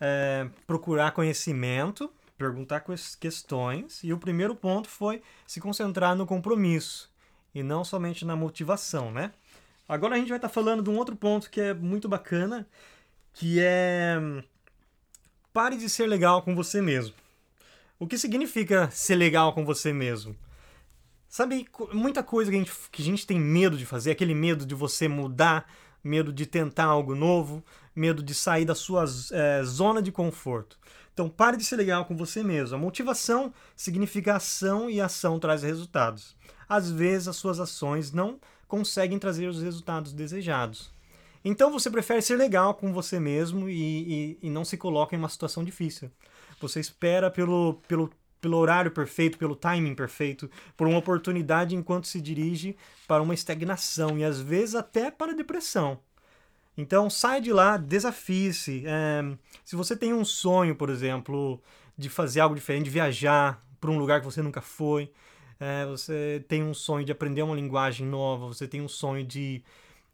é, 0.00 0.48
procurar 0.66 1.12
conhecimento, 1.12 2.10
perguntar 2.36 2.84
questões. 3.18 4.02
E 4.02 4.12
o 4.12 4.18
primeiro 4.18 4.54
ponto 4.54 4.88
foi 4.88 5.22
se 5.46 5.60
concentrar 5.60 6.14
no 6.14 6.26
compromisso 6.26 7.10
e 7.54 7.62
não 7.62 7.84
somente 7.84 8.24
na 8.24 8.36
motivação, 8.36 9.10
né? 9.10 9.32
Agora 9.88 10.16
a 10.16 10.18
gente 10.18 10.28
vai 10.28 10.38
estar 10.38 10.48
tá 10.48 10.54
falando 10.54 10.82
de 10.82 10.90
um 10.90 10.96
outro 10.96 11.16
ponto 11.16 11.50
que 11.50 11.60
é 11.60 11.72
muito 11.72 12.08
bacana, 12.08 12.66
que 13.32 13.60
é 13.60 14.16
pare 15.52 15.76
de 15.76 15.88
ser 15.88 16.06
legal 16.06 16.42
com 16.42 16.54
você 16.54 16.82
mesmo. 16.82 17.14
O 17.98 18.06
que 18.06 18.18
significa 18.18 18.90
ser 18.90 19.16
legal 19.16 19.54
com 19.54 19.64
você 19.64 19.92
mesmo? 19.92 20.36
Sabe, 21.28 21.66
muita 21.92 22.22
coisa 22.22 22.50
que 22.50 22.56
a, 22.56 22.60
gente, 22.60 22.72
que 22.92 23.02
a 23.02 23.04
gente 23.04 23.26
tem 23.26 23.40
medo 23.40 23.76
de 23.76 23.86
fazer, 23.86 24.10
aquele 24.10 24.34
medo 24.34 24.66
de 24.66 24.74
você 24.74 25.08
mudar, 25.08 25.70
medo 26.06 26.32
de 26.32 26.46
tentar 26.46 26.84
algo 26.84 27.14
novo, 27.14 27.62
medo 27.94 28.22
de 28.22 28.34
sair 28.34 28.64
da 28.64 28.74
sua 28.74 29.04
é, 29.32 29.62
zona 29.64 30.00
de 30.00 30.12
conforto. 30.12 30.78
Então 31.12 31.28
pare 31.28 31.56
de 31.56 31.64
ser 31.64 31.76
legal 31.76 32.04
com 32.04 32.16
você 32.16 32.42
mesmo. 32.42 32.76
A 32.76 32.78
motivação 32.78 33.52
significa 33.74 34.36
ação 34.36 34.88
e 34.88 35.00
ação 35.00 35.38
traz 35.38 35.62
resultados. 35.62 36.36
Às 36.68 36.90
vezes 36.90 37.28
as 37.28 37.36
suas 37.36 37.58
ações 37.58 38.12
não 38.12 38.38
conseguem 38.68 39.18
trazer 39.18 39.46
os 39.48 39.62
resultados 39.62 40.12
desejados. 40.12 40.92
Então 41.44 41.70
você 41.70 41.90
prefere 41.90 42.20
ser 42.20 42.36
legal 42.36 42.74
com 42.74 42.92
você 42.92 43.20
mesmo 43.20 43.68
e, 43.68 44.36
e, 44.42 44.48
e 44.48 44.50
não 44.50 44.64
se 44.64 44.76
coloca 44.76 45.14
em 45.14 45.18
uma 45.18 45.28
situação 45.28 45.64
difícil. 45.64 46.10
Você 46.60 46.80
espera 46.80 47.30
pelo, 47.30 47.80
pelo, 47.86 48.10
pelo 48.40 48.56
horário 48.56 48.90
perfeito, 48.90 49.38
pelo 49.38 49.56
timing 49.56 49.94
perfeito, 49.94 50.50
por 50.76 50.86
uma 50.86 50.98
oportunidade 50.98 51.74
enquanto 51.74 52.06
se 52.06 52.20
dirige 52.20 52.76
para 53.06 53.22
uma 53.22 53.34
estagnação 53.34 54.18
e 54.18 54.24
às 54.24 54.40
vezes 54.40 54.74
até 54.74 55.10
para 55.10 55.34
depressão. 55.34 55.98
Então 56.76 57.08
sai 57.08 57.40
de 57.40 57.52
lá, 57.52 57.76
desafie-se. 57.76 58.84
É, 58.86 59.36
se 59.64 59.74
você 59.74 59.96
tem 59.96 60.12
um 60.12 60.24
sonho, 60.24 60.76
por 60.76 60.90
exemplo, 60.90 61.60
de 61.96 62.10
fazer 62.10 62.40
algo 62.40 62.54
diferente, 62.54 62.84
de 62.84 62.90
viajar 62.90 63.64
para 63.80 63.90
um 63.90 63.98
lugar 63.98 64.20
que 64.20 64.26
você 64.26 64.42
nunca 64.42 64.60
foi, 64.60 65.10
é, 65.58 65.86
você 65.86 66.44
tem 66.48 66.62
um 66.62 66.74
sonho 66.74 67.04
de 67.04 67.12
aprender 67.12 67.42
uma 67.42 67.54
linguagem 67.54 68.06
nova, 68.06 68.46
você 68.46 68.68
tem 68.68 68.80
um 68.80 68.88
sonho 68.88 69.24
de. 69.24 69.62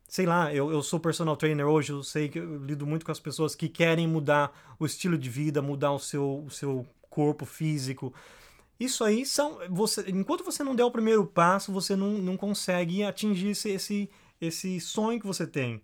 Sei 0.07 0.27
lá, 0.27 0.55
eu, 0.55 0.71
eu 0.71 0.83
sou 0.83 1.01
personal 1.01 1.37
trainer 1.37 1.67
hoje, 1.67 1.91
eu 1.91 2.03
sei 2.03 2.29
que 2.29 2.39
eu 2.39 2.59
lido 2.59 2.87
muito 2.87 3.05
com 3.05 3.11
as 3.11 3.19
pessoas 3.19 3.55
que 3.55 3.69
querem 3.69 4.07
mudar 4.07 4.53
o 4.79 4.85
estilo 4.85 5.17
de 5.17 5.29
vida, 5.31 5.63
mudar 5.63 5.93
o 5.93 5.99
seu, 5.99 6.45
o 6.47 6.51
seu 6.51 6.87
corpo 7.13 7.45
físico. 7.45 8.13
Isso 8.81 9.05
aí 9.05 9.25
são. 9.25 9.59
Você, 9.71 10.05
enquanto 10.09 10.43
você 10.43 10.65
não 10.65 10.75
der 10.75 10.85
o 10.85 10.91
primeiro 10.91 11.25
passo, 11.27 11.71
você 11.71 11.95
não, 11.95 12.13
não 12.13 12.37
consegue 12.37 13.05
atingir 13.05 13.51
esse, 13.51 13.69
esse, 13.71 14.11
esse 14.41 14.81
sonho 14.81 15.21
que 15.21 15.27
você 15.27 15.47
tem. 15.47 15.83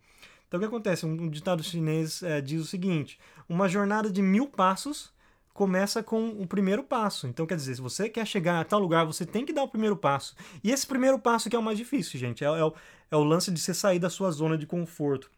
Então 0.48 0.58
o 0.58 0.60
que 0.60 0.66
acontece? 0.66 1.04
Um 1.04 1.28
ditado 1.28 1.62
chinês 1.62 2.22
é, 2.22 2.40
diz 2.40 2.62
o 2.62 2.66
seguinte: 2.66 3.20
uma 3.48 3.68
jornada 3.68 4.10
de 4.10 4.22
mil 4.22 4.48
passos 4.48 5.12
começa 5.52 6.02
com 6.02 6.28
o 6.28 6.46
primeiro 6.46 6.84
passo. 6.84 7.26
Então, 7.26 7.44
quer 7.44 7.56
dizer, 7.56 7.74
se 7.74 7.80
você 7.80 8.08
quer 8.08 8.24
chegar 8.24 8.60
a 8.60 8.64
tal 8.64 8.78
lugar, 8.78 9.04
você 9.04 9.26
tem 9.26 9.44
que 9.44 9.52
dar 9.52 9.64
o 9.64 9.68
primeiro 9.68 9.96
passo. 9.96 10.36
E 10.62 10.70
esse 10.70 10.86
primeiro 10.86 11.18
passo 11.18 11.50
que 11.50 11.56
é 11.56 11.58
o 11.58 11.62
mais 11.62 11.76
difícil, 11.76 12.18
gente, 12.18 12.44
é, 12.44 12.46
é, 12.46 12.64
o, 12.64 12.72
é 13.10 13.16
o 13.16 13.24
lance 13.24 13.50
de 13.50 13.60
você 13.60 13.74
sair 13.74 13.98
da 13.98 14.08
sua 14.08 14.30
zona 14.30 14.56
de 14.56 14.66
conforto. 14.66 15.28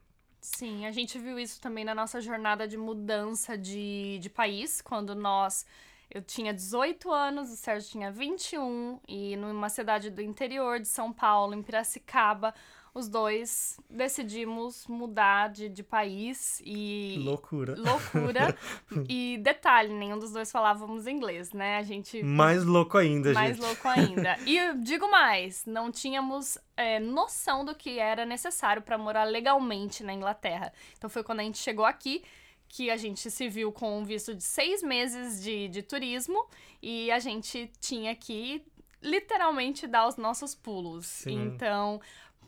Sim, 0.40 0.86
a 0.86 0.92
gente 0.92 1.18
viu 1.18 1.38
isso 1.38 1.60
também 1.60 1.84
na 1.84 1.94
nossa 1.94 2.20
jornada 2.20 2.68
de 2.68 2.76
mudança 2.76 3.56
de, 3.58 4.18
de 4.18 4.30
país, 4.30 4.80
quando 4.80 5.14
nós. 5.14 5.66
Eu 6.10 6.22
tinha 6.22 6.52
18 6.52 7.10
anos, 7.12 7.50
o 7.50 7.56
Sérgio 7.56 7.90
tinha 7.90 8.10
21, 8.10 8.98
e 9.06 9.36
numa 9.36 9.68
cidade 9.68 10.10
do 10.10 10.20
interior 10.20 10.80
de 10.80 10.88
São 10.88 11.12
Paulo, 11.12 11.54
em 11.54 11.62
Piracicaba, 11.62 12.52
os 12.92 13.08
dois 13.08 13.78
decidimos 13.88 14.86
mudar 14.88 15.48
de, 15.50 15.68
de 15.68 15.82
país 15.82 16.60
e. 16.64 17.22
Loucura. 17.24 17.76
Loucura. 17.78 18.56
e 19.08 19.38
detalhe, 19.38 19.92
nenhum 19.92 20.18
dos 20.18 20.32
dois 20.32 20.50
falávamos 20.50 21.06
inglês, 21.06 21.52
né? 21.52 21.78
A 21.78 21.82
gente. 21.82 22.20
Mais 22.22 22.64
louco 22.64 22.98
ainda, 22.98 23.32
mais 23.32 23.56
gente. 23.56 23.60
Mais 23.60 23.82
louco 23.84 23.88
ainda. 23.88 24.36
E 24.44 24.74
digo 24.82 25.08
mais, 25.08 25.64
não 25.64 25.92
tínhamos 25.92 26.58
é, 26.76 26.98
noção 26.98 27.64
do 27.64 27.74
que 27.74 28.00
era 28.00 28.26
necessário 28.26 28.82
para 28.82 28.98
morar 28.98 29.24
legalmente 29.24 30.02
na 30.02 30.12
Inglaterra. 30.12 30.72
Então 30.98 31.08
foi 31.08 31.22
quando 31.22 31.40
a 31.40 31.44
gente 31.44 31.58
chegou 31.58 31.84
aqui 31.84 32.24
que 32.70 32.88
a 32.88 32.96
gente 32.96 33.28
se 33.30 33.48
viu 33.48 33.72
com 33.72 33.98
um 33.98 34.04
visto 34.04 34.32
de 34.32 34.44
seis 34.44 34.80
meses 34.80 35.42
de, 35.42 35.66
de 35.68 35.82
turismo 35.82 36.46
e 36.80 37.10
a 37.10 37.18
gente 37.18 37.70
tinha 37.80 38.14
que 38.14 38.64
literalmente 39.02 39.88
dar 39.88 40.06
os 40.06 40.16
nossos 40.16 40.54
pulos. 40.54 41.04
Sim. 41.04 41.42
Então, 41.42 42.00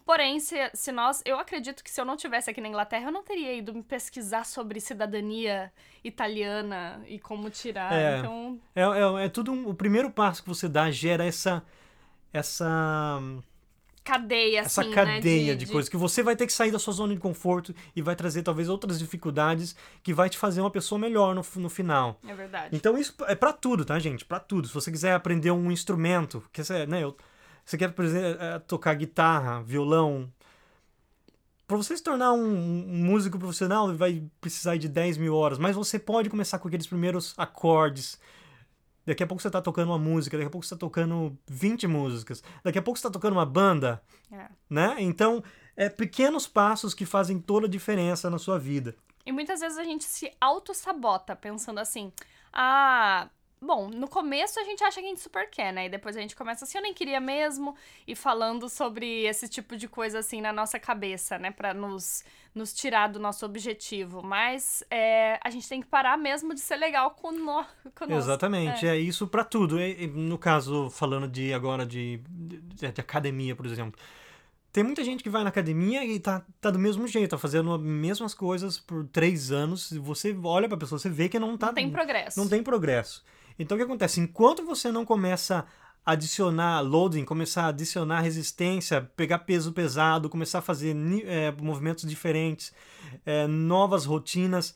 Porém, 0.04 0.40
se, 0.40 0.56
se 0.74 0.90
nós. 0.90 1.22
Eu 1.24 1.38
acredito 1.38 1.82
que 1.82 1.90
se 1.90 2.00
eu 2.00 2.04
não 2.04 2.16
tivesse 2.16 2.50
aqui 2.50 2.60
na 2.60 2.66
Inglaterra, 2.66 3.04
eu 3.06 3.12
não 3.12 3.22
teria 3.22 3.54
ido 3.54 3.72
me 3.72 3.84
pesquisar 3.84 4.44
sobre 4.44 4.80
cidadania 4.80 5.72
italiana 6.02 7.00
e 7.06 7.20
como 7.20 7.48
tirar. 7.48 7.92
É, 7.92 8.18
então. 8.18 8.60
É, 8.74 8.82
é, 8.82 9.26
é 9.26 9.28
tudo. 9.28 9.52
Um, 9.52 9.68
o 9.68 9.74
primeiro 9.74 10.10
passo 10.10 10.42
que 10.42 10.48
você 10.48 10.68
dá 10.68 10.90
gera 10.90 11.24
essa. 11.24 11.64
Essa 12.32 13.20
cadeia, 14.04 14.60
essa 14.60 14.80
assim, 14.80 14.90
cadeia 14.90 15.52
né? 15.52 15.58
de, 15.58 15.64
de, 15.64 15.72
coisas 15.72 15.88
que 15.88 15.96
você 15.96 16.22
vai 16.22 16.34
ter 16.34 16.46
que 16.46 16.52
sair 16.52 16.70
da 16.70 16.78
sua 16.78 16.92
zona 16.92 17.14
de 17.14 17.20
conforto 17.20 17.74
e 17.94 18.02
vai 18.02 18.16
trazer 18.16 18.42
talvez 18.42 18.68
outras 18.68 18.98
dificuldades 18.98 19.76
que 20.02 20.12
vai 20.12 20.28
te 20.28 20.36
fazer 20.36 20.60
uma 20.60 20.70
pessoa 20.70 20.98
melhor 20.98 21.34
no, 21.34 21.44
no 21.56 21.70
final. 21.70 22.18
É 22.26 22.34
verdade. 22.34 22.76
Então 22.76 22.98
isso 22.98 23.14
é 23.26 23.34
para 23.34 23.52
tudo, 23.52 23.84
tá, 23.84 23.98
gente? 23.98 24.24
Para 24.24 24.40
tudo. 24.40 24.66
Se 24.68 24.74
você 24.74 24.90
quiser 24.90 25.14
aprender 25.14 25.50
um 25.50 25.70
instrumento, 25.70 26.42
que 26.52 26.64
você, 26.64 26.86
né, 26.86 27.04
eu 27.04 27.16
você 27.64 27.78
quer, 27.78 27.92
por 27.92 28.04
exemplo, 28.04 28.42
é, 28.42 28.58
tocar 28.60 28.94
guitarra, 28.94 29.62
violão. 29.62 30.30
Para 31.66 31.76
você 31.76 31.96
se 31.96 32.02
tornar 32.02 32.32
um, 32.32 32.44
um, 32.44 33.04
músico 33.04 33.38
profissional, 33.38 33.94
vai 33.94 34.22
precisar 34.40 34.76
de 34.76 34.88
10 34.88 35.16
mil 35.16 35.34
horas. 35.34 35.58
Mas 35.58 35.76
você 35.76 35.98
pode 35.98 36.28
começar 36.28 36.58
com 36.58 36.68
aqueles 36.68 36.86
primeiros 36.86 37.34
acordes. 37.36 38.18
Daqui 39.04 39.22
a 39.22 39.26
pouco 39.26 39.42
você 39.42 39.48
está 39.48 39.60
tocando 39.60 39.88
uma 39.88 39.98
música, 39.98 40.36
daqui 40.36 40.46
a 40.46 40.50
pouco 40.50 40.66
você 40.66 40.74
está 40.74 40.86
tocando 40.86 41.36
20 41.48 41.86
músicas, 41.86 42.42
daqui 42.62 42.78
a 42.78 42.82
pouco 42.82 42.98
você 42.98 43.06
está 43.06 43.10
tocando 43.10 43.32
uma 43.32 43.46
banda. 43.46 44.02
É. 44.30 44.48
Né? 44.70 44.96
Então, 44.98 45.42
é 45.76 45.88
pequenos 45.88 46.46
passos 46.46 46.94
que 46.94 47.04
fazem 47.04 47.40
toda 47.40 47.66
a 47.66 47.70
diferença 47.70 48.30
na 48.30 48.38
sua 48.38 48.58
vida. 48.58 48.94
E 49.24 49.32
muitas 49.32 49.60
vezes 49.60 49.78
a 49.78 49.84
gente 49.84 50.04
se 50.04 50.30
auto-sabota 50.40 51.34
pensando 51.34 51.78
assim: 51.78 52.12
ah, 52.52 53.28
Bom, 53.64 53.88
no 53.88 54.08
começo 54.08 54.58
a 54.58 54.64
gente 54.64 54.82
acha 54.82 55.00
que 55.00 55.06
a 55.06 55.08
gente 55.08 55.20
super 55.20 55.48
quer, 55.48 55.72
né? 55.72 55.86
E 55.86 55.88
depois 55.88 56.16
a 56.16 56.20
gente 56.20 56.34
começa 56.34 56.64
assim, 56.64 56.78
eu 56.78 56.82
nem 56.82 56.92
queria 56.92 57.20
mesmo, 57.20 57.76
e 58.04 58.16
falando 58.16 58.68
sobre 58.68 59.24
esse 59.24 59.48
tipo 59.48 59.76
de 59.76 59.86
coisa 59.86 60.18
assim 60.18 60.40
na 60.40 60.52
nossa 60.52 60.80
cabeça, 60.80 61.38
né? 61.38 61.52
Pra 61.52 61.72
nos, 61.72 62.24
nos 62.52 62.74
tirar 62.74 63.06
do 63.06 63.20
nosso 63.20 63.46
objetivo. 63.46 64.20
Mas 64.20 64.82
é, 64.90 65.38
a 65.44 65.48
gente 65.48 65.68
tem 65.68 65.80
que 65.80 65.86
parar 65.86 66.18
mesmo 66.18 66.52
de 66.54 66.60
ser 66.60 66.74
legal 66.74 67.12
com 67.12 67.30
nós. 67.30 67.64
Exatamente, 68.10 68.84
é. 68.84 68.96
é, 68.96 68.98
isso 68.98 69.28
para 69.28 69.44
tudo. 69.44 69.76
No 70.12 70.36
caso, 70.36 70.90
falando 70.90 71.28
de 71.28 71.54
agora 71.54 71.86
de, 71.86 72.20
de, 72.28 72.60
de 72.60 73.00
academia, 73.00 73.54
por 73.54 73.66
exemplo. 73.66 73.96
Tem 74.72 74.82
muita 74.82 75.04
gente 75.04 75.22
que 75.22 75.30
vai 75.30 75.44
na 75.44 75.50
academia 75.50 76.04
e 76.04 76.18
tá, 76.18 76.42
tá 76.60 76.70
do 76.70 76.78
mesmo 76.80 77.06
jeito, 77.06 77.30
tá 77.30 77.38
fazendo 77.38 77.74
as 77.74 77.80
mesmas 77.80 78.34
coisas 78.34 78.78
por 78.78 79.06
três 79.06 79.52
anos. 79.52 79.92
E 79.92 79.98
você 80.00 80.36
olha 80.42 80.66
pra 80.66 80.78
pessoa, 80.78 80.98
você 80.98 81.10
vê 81.10 81.28
que 81.28 81.38
não 81.38 81.56
tá. 81.56 81.66
Não 81.66 81.74
tem 81.74 81.90
progresso. 81.90 82.40
Não 82.40 82.48
tem 82.48 82.60
progresso. 82.60 83.22
Então 83.62 83.76
o 83.76 83.78
que 83.78 83.84
acontece? 83.84 84.20
Enquanto 84.20 84.64
você 84.64 84.90
não 84.90 85.04
começa 85.04 85.64
a 86.04 86.12
adicionar 86.12 86.80
loading, 86.80 87.24
começar 87.24 87.64
a 87.64 87.68
adicionar 87.68 88.20
resistência, 88.20 89.00
pegar 89.16 89.40
peso 89.40 89.72
pesado, 89.72 90.28
começar 90.28 90.58
a 90.58 90.62
fazer 90.62 90.96
é, 91.24 91.52
movimentos 91.52 92.08
diferentes, 92.08 92.72
é, 93.24 93.46
novas 93.46 94.04
rotinas. 94.04 94.74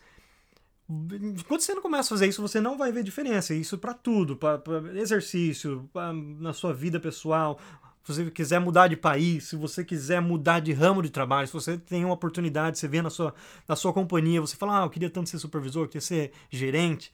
Quando 1.49 1.61
você 1.61 1.75
não 1.75 1.83
começa 1.83 2.15
a 2.15 2.17
fazer 2.17 2.29
isso, 2.29 2.41
você 2.41 2.61
não 2.61 2.79
vai 2.79 2.93
ver 2.93 3.03
diferença. 3.03 3.53
Isso 3.53 3.77
para 3.77 3.93
tudo, 3.93 4.37
para 4.37 4.63
exercício, 4.95 5.91
pra, 5.93 6.13
na 6.13 6.53
sua 6.53 6.73
vida 6.73 7.01
pessoal. 7.01 7.59
Se 8.05 8.15
você 8.15 8.31
quiser 8.31 8.61
mudar 8.61 8.87
de 8.87 8.97
país, 8.97 9.49
se 9.49 9.57
você 9.57 9.85
quiser 9.85 10.23
mudar 10.23 10.61
de 10.61 10.73
ramo 10.73 11.03
de 11.03 11.11
trabalho, 11.11 11.49
se 11.49 11.53
você 11.53 11.77
tem 11.77 12.05
uma 12.05 12.15
oportunidade, 12.15 12.79
você 12.79 12.87
vê 12.87 13.03
na 13.03 13.11
sua, 13.11 13.35
na 13.67 13.75
sua 13.75 13.93
companhia, 13.93 14.41
você 14.41 14.55
fala, 14.55 14.81
ah, 14.81 14.85
eu 14.85 14.91
queria 14.91 15.11
tanto 15.11 15.29
ser 15.29 15.41
supervisor, 15.41 15.89
queria 15.89 16.01
ser 16.01 16.31
gerente. 16.49 17.13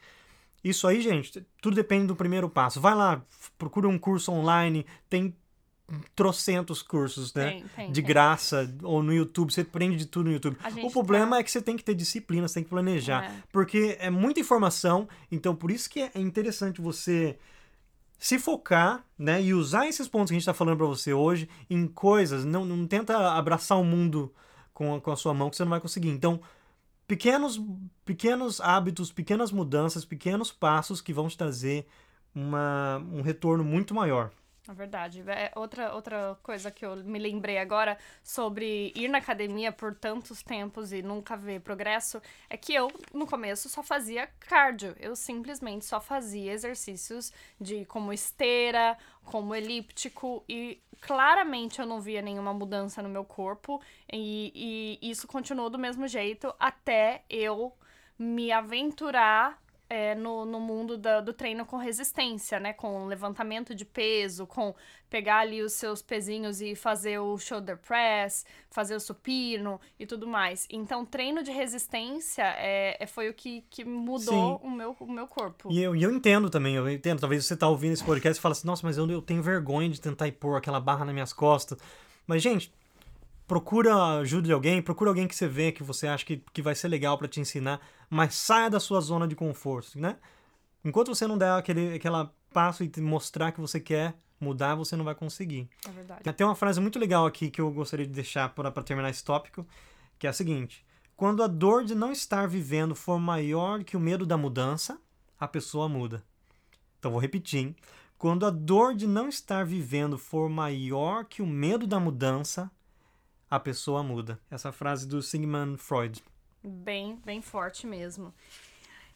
Isso 0.62 0.86
aí, 0.86 1.00
gente, 1.00 1.44
tudo 1.60 1.74
depende 1.74 2.06
do 2.06 2.16
primeiro 2.16 2.48
passo. 2.48 2.80
Vai 2.80 2.94
lá, 2.94 3.24
procura 3.58 3.88
um 3.88 3.98
curso 3.98 4.30
online, 4.32 4.86
tem 5.08 5.34
trocentos 6.14 6.82
cursos, 6.82 7.34
né? 7.34 7.50
Tem, 7.50 7.64
tem, 7.76 7.88
de 7.88 8.00
tem. 8.00 8.04
graça, 8.04 8.74
ou 8.82 9.02
no 9.02 9.12
YouTube, 9.12 9.52
você 9.52 9.62
aprende 9.62 9.96
de 9.96 10.06
tudo 10.06 10.26
no 10.26 10.32
YouTube. 10.32 10.56
O 10.82 10.90
problema 10.90 11.32
tá- 11.32 11.40
é 11.40 11.42
que 11.42 11.50
você 11.50 11.60
tem 11.60 11.76
que 11.76 11.84
ter 11.84 11.94
disciplina, 11.94 12.46
você 12.48 12.54
tem 12.54 12.64
que 12.64 12.70
planejar. 12.70 13.24
É. 13.24 13.42
Porque 13.52 13.96
é 14.00 14.08
muita 14.08 14.40
informação, 14.40 15.08
então 15.30 15.54
por 15.54 15.70
isso 15.70 15.90
que 15.90 16.00
é 16.00 16.10
interessante 16.14 16.80
você 16.80 17.36
se 18.18 18.38
focar, 18.38 19.04
né? 19.18 19.42
E 19.42 19.52
usar 19.52 19.86
esses 19.88 20.06
pontos 20.06 20.30
que 20.30 20.36
a 20.36 20.38
gente 20.38 20.46
tá 20.46 20.54
falando 20.54 20.76
pra 20.76 20.86
você 20.86 21.12
hoje 21.12 21.48
em 21.68 21.88
coisas. 21.88 22.44
Não, 22.44 22.64
não 22.64 22.86
tenta 22.86 23.32
abraçar 23.32 23.78
o 23.78 23.84
mundo 23.84 24.32
com 24.72 24.94
a, 24.94 25.00
com 25.00 25.10
a 25.10 25.16
sua 25.16 25.34
mão, 25.34 25.50
que 25.50 25.56
você 25.56 25.64
não 25.64 25.70
vai 25.70 25.80
conseguir. 25.80 26.08
Então, 26.08 26.40
pequenos, 27.12 27.60
pequenos 28.06 28.58
hábitos, 28.58 29.12
pequenas 29.12 29.52
mudanças, 29.52 30.02
pequenos 30.02 30.50
passos 30.50 31.02
que 31.02 31.12
vão 31.12 31.28
te 31.28 31.36
trazer 31.36 31.86
uma, 32.34 33.04
um 33.12 33.20
retorno 33.20 33.62
muito 33.62 33.94
maior. 33.94 34.30
É 34.66 34.72
verdade. 34.72 35.22
É 35.28 35.52
outra, 35.54 35.92
outra 35.92 36.38
coisa 36.42 36.70
que 36.70 36.86
eu 36.86 36.96
me 36.96 37.18
lembrei 37.18 37.58
agora 37.58 37.98
sobre 38.24 38.94
ir 38.96 39.08
na 39.08 39.18
academia 39.18 39.70
por 39.70 39.94
tantos 39.94 40.42
tempos 40.42 40.90
e 40.90 41.02
nunca 41.02 41.36
ver 41.36 41.60
progresso 41.60 42.22
é 42.48 42.56
que 42.56 42.72
eu, 42.72 42.90
no 43.12 43.26
começo, 43.26 43.68
só 43.68 43.82
fazia 43.82 44.26
cardio. 44.40 44.96
Eu 44.98 45.14
simplesmente 45.14 45.84
só 45.84 46.00
fazia 46.00 46.50
exercícios 46.50 47.30
de 47.60 47.84
como 47.84 48.10
esteira, 48.10 48.96
como 49.22 49.54
elíptico 49.54 50.42
e 50.48 50.80
claramente 51.02 51.80
eu 51.80 51.86
não 51.86 52.00
via 52.00 52.22
nenhuma 52.22 52.54
mudança 52.54 53.02
no 53.02 53.08
meu 53.08 53.24
corpo 53.24 53.82
e, 54.10 54.98
e 55.02 55.10
isso 55.10 55.26
continuou 55.26 55.68
do 55.68 55.78
mesmo 55.78 56.06
jeito 56.06 56.54
até 56.58 57.24
eu 57.28 57.72
me 58.16 58.52
aventurar 58.52 59.60
é, 59.92 60.14
no, 60.14 60.44
no 60.46 60.58
mundo 60.58 60.96
da- 60.96 61.20
do 61.20 61.32
treino 61.34 61.66
com 61.66 61.76
resistência, 61.76 62.58
né? 62.58 62.72
Com 62.72 63.04
levantamento 63.06 63.74
de 63.74 63.84
peso, 63.84 64.46
com 64.46 64.74
pegar 65.10 65.40
ali 65.40 65.60
os 65.62 65.74
seus 65.74 66.00
pezinhos 66.00 66.62
e 66.62 66.74
fazer 66.74 67.18
o 67.18 67.36
shoulder 67.36 67.76
press, 67.76 68.46
fazer 68.70 68.94
o 68.94 69.00
supino 69.00 69.78
e 70.00 70.06
tudo 70.06 70.26
mais. 70.26 70.66
Então, 70.70 71.04
treino 71.04 71.42
de 71.42 71.50
resistência 71.50 72.42
é, 72.56 72.96
é- 72.98 73.06
foi 73.06 73.28
o 73.28 73.34
que, 73.34 73.62
que 73.68 73.84
mudou 73.84 74.56
o 74.62 74.70
meu, 74.70 74.96
o 74.98 75.12
meu 75.12 75.26
corpo. 75.26 75.68
E 75.70 75.82
eu, 75.82 75.94
e 75.94 76.02
eu 76.02 76.10
entendo 76.10 76.48
também, 76.48 76.74
eu 76.74 76.88
entendo. 76.88 77.20
Talvez 77.20 77.44
você 77.44 77.54
tá 77.56 77.68
ouvindo 77.68 77.92
esse 77.92 78.04
podcast 78.04 78.38
e 78.38 78.42
fala 78.42 78.52
assim, 78.52 78.66
nossa, 78.66 78.86
mas 78.86 78.96
eu, 78.96 79.06
eu 79.10 79.20
tenho 79.20 79.42
vergonha 79.42 79.90
de 79.90 80.00
tentar 80.00 80.26
impor 80.26 80.56
aquela 80.56 80.80
barra 80.80 81.04
nas 81.04 81.12
minhas 81.12 81.32
costas. 81.34 81.78
Mas, 82.26 82.40
gente, 82.42 82.72
procura 83.46 83.94
ajuda 84.20 84.46
de 84.46 84.52
alguém, 84.52 84.80
procura 84.80 85.10
alguém 85.10 85.28
que 85.28 85.34
você 85.36 85.46
vê 85.46 85.72
que 85.72 85.82
você 85.82 86.06
acha 86.06 86.24
que, 86.24 86.42
que 86.52 86.62
vai 86.62 86.74
ser 86.74 86.88
legal 86.88 87.18
pra 87.18 87.28
te 87.28 87.40
ensinar, 87.40 87.80
mas 88.12 88.34
saia 88.34 88.68
da 88.68 88.78
sua 88.78 89.00
zona 89.00 89.26
de 89.26 89.34
conforto, 89.34 89.98
né? 89.98 90.18
Enquanto 90.84 91.08
você 91.14 91.26
não 91.26 91.38
der 91.38 91.52
aquele 91.52 91.94
aquela 91.94 92.30
passo 92.52 92.84
e 92.84 92.88
te 92.88 93.00
mostrar 93.00 93.52
que 93.52 93.60
você 93.60 93.80
quer 93.80 94.14
mudar, 94.38 94.74
você 94.74 94.94
não 94.94 95.04
vai 95.04 95.14
conseguir. 95.14 95.66
É 95.88 95.90
verdade. 95.90 96.32
Tem 96.34 96.46
uma 96.46 96.54
frase 96.54 96.78
muito 96.78 96.98
legal 96.98 97.24
aqui 97.24 97.50
que 97.50 97.58
eu 97.58 97.70
gostaria 97.70 98.06
de 98.06 98.12
deixar 98.12 98.50
para 98.50 98.70
terminar 98.82 99.08
esse 99.08 99.24
tópico, 99.24 99.66
que 100.18 100.26
é 100.26 100.30
a 100.30 100.32
seguinte: 100.34 100.84
quando 101.16 101.42
a 101.42 101.46
dor 101.46 101.86
de 101.86 101.94
não 101.94 102.12
estar 102.12 102.46
vivendo 102.46 102.94
for 102.94 103.18
maior 103.18 103.82
que 103.82 103.96
o 103.96 104.00
medo 104.00 104.26
da 104.26 104.36
mudança, 104.36 105.00
a 105.40 105.48
pessoa 105.48 105.88
muda. 105.88 106.22
Então 106.98 107.12
vou 107.12 107.20
repetir. 107.20 107.60
Hein? 107.60 107.76
Quando 108.18 108.44
a 108.44 108.50
dor 108.50 108.94
de 108.94 109.06
não 109.06 109.26
estar 109.26 109.64
vivendo 109.64 110.18
for 110.18 110.50
maior 110.50 111.24
que 111.24 111.40
o 111.40 111.46
medo 111.46 111.86
da 111.86 111.98
mudança, 111.98 112.70
a 113.50 113.58
pessoa 113.58 114.02
muda. 114.02 114.38
Essa 114.50 114.70
frase 114.70 115.08
do 115.08 115.22
Sigmund 115.22 115.78
Freud. 115.78 116.22
Bem, 116.62 117.16
bem 117.24 117.42
forte 117.42 117.86
mesmo. 117.86 118.32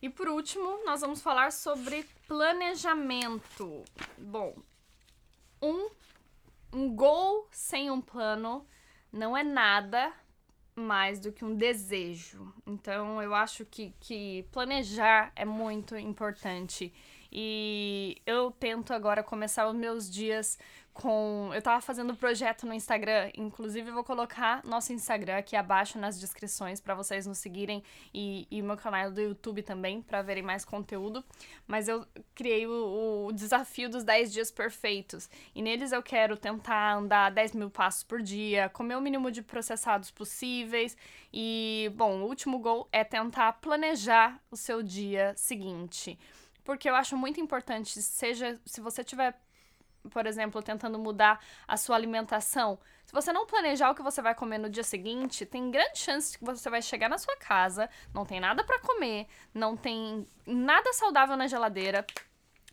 E 0.02 0.10
por 0.10 0.28
último, 0.28 0.84
nós 0.84 1.00
vamos 1.00 1.22
falar 1.22 1.52
sobre 1.52 2.04
planejamento. 2.26 3.84
Bom, 4.18 4.54
um, 5.62 5.88
um 6.72 6.94
goal 6.94 7.46
sem 7.50 7.90
um 7.90 8.00
plano 8.00 8.66
não 9.12 9.36
é 9.36 9.42
nada 9.42 10.12
mais 10.74 11.18
do 11.18 11.32
que 11.32 11.44
um 11.44 11.54
desejo. 11.54 12.52
Então, 12.66 13.22
eu 13.22 13.34
acho 13.34 13.64
que, 13.64 13.94
que 13.98 14.46
planejar 14.52 15.32
é 15.34 15.44
muito 15.44 15.96
importante. 15.96 16.92
E 17.32 18.20
eu 18.26 18.50
tento 18.50 18.92
agora 18.92 19.22
começar 19.22 19.66
os 19.68 19.74
meus 19.74 20.10
dias 20.10 20.58
com. 20.96 21.50
Eu 21.54 21.60
tava 21.60 21.80
fazendo 21.80 22.12
um 22.12 22.16
projeto 22.16 22.66
no 22.66 22.72
Instagram, 22.72 23.30
inclusive 23.36 23.90
eu 23.90 23.94
vou 23.94 24.02
colocar 24.02 24.64
nosso 24.64 24.92
Instagram 24.92 25.36
aqui 25.36 25.54
abaixo 25.54 25.98
nas 25.98 26.18
descrições 26.18 26.80
para 26.80 26.94
vocês 26.94 27.26
nos 27.26 27.38
seguirem 27.38 27.82
e, 28.14 28.46
e 28.50 28.62
meu 28.62 28.76
canal 28.76 29.10
do 29.10 29.20
YouTube 29.20 29.62
também 29.62 30.00
para 30.00 30.22
verem 30.22 30.42
mais 30.42 30.64
conteúdo. 30.64 31.22
Mas 31.66 31.86
eu 31.86 32.06
criei 32.34 32.66
o, 32.66 33.26
o 33.26 33.32
desafio 33.32 33.90
dos 33.90 34.04
10 34.04 34.32
dias 34.32 34.50
perfeitos 34.50 35.28
e 35.54 35.60
neles 35.60 35.92
eu 35.92 36.02
quero 36.02 36.36
tentar 36.36 36.94
andar 36.94 37.30
10 37.30 37.52
mil 37.52 37.70
passos 37.70 38.02
por 38.02 38.22
dia, 38.22 38.70
comer 38.70 38.96
o 38.96 39.00
mínimo 39.00 39.30
de 39.30 39.42
processados 39.42 40.10
possíveis 40.10 40.96
e, 41.32 41.92
bom, 41.94 42.22
o 42.22 42.26
último 42.26 42.58
gol 42.58 42.88
é 42.90 43.04
tentar 43.04 43.52
planejar 43.54 44.40
o 44.50 44.56
seu 44.56 44.82
dia 44.82 45.34
seguinte. 45.36 46.18
Porque 46.64 46.90
eu 46.90 46.96
acho 46.96 47.16
muito 47.16 47.40
importante, 47.40 48.02
seja 48.02 48.58
se 48.64 48.80
você 48.80 49.04
tiver 49.04 49.38
por 50.10 50.26
exemplo, 50.26 50.62
tentando 50.62 50.98
mudar 50.98 51.40
a 51.66 51.76
sua 51.76 51.96
alimentação, 51.96 52.78
se 53.06 53.12
você 53.12 53.32
não 53.32 53.46
planejar 53.46 53.90
o 53.90 53.94
que 53.94 54.02
você 54.02 54.20
vai 54.20 54.34
comer 54.34 54.58
no 54.58 54.68
dia 54.68 54.82
seguinte, 54.82 55.46
tem 55.46 55.70
grande 55.70 55.98
chance 55.98 56.32
de 56.32 56.38
que 56.38 56.44
você 56.44 56.68
vai 56.68 56.82
chegar 56.82 57.08
na 57.08 57.18
sua 57.18 57.36
casa, 57.36 57.88
não 58.12 58.26
tem 58.26 58.40
nada 58.40 58.64
para 58.64 58.80
comer, 58.80 59.28
não 59.54 59.76
tem 59.76 60.26
nada 60.44 60.92
saudável 60.92 61.36
na 61.36 61.46
geladeira. 61.46 62.04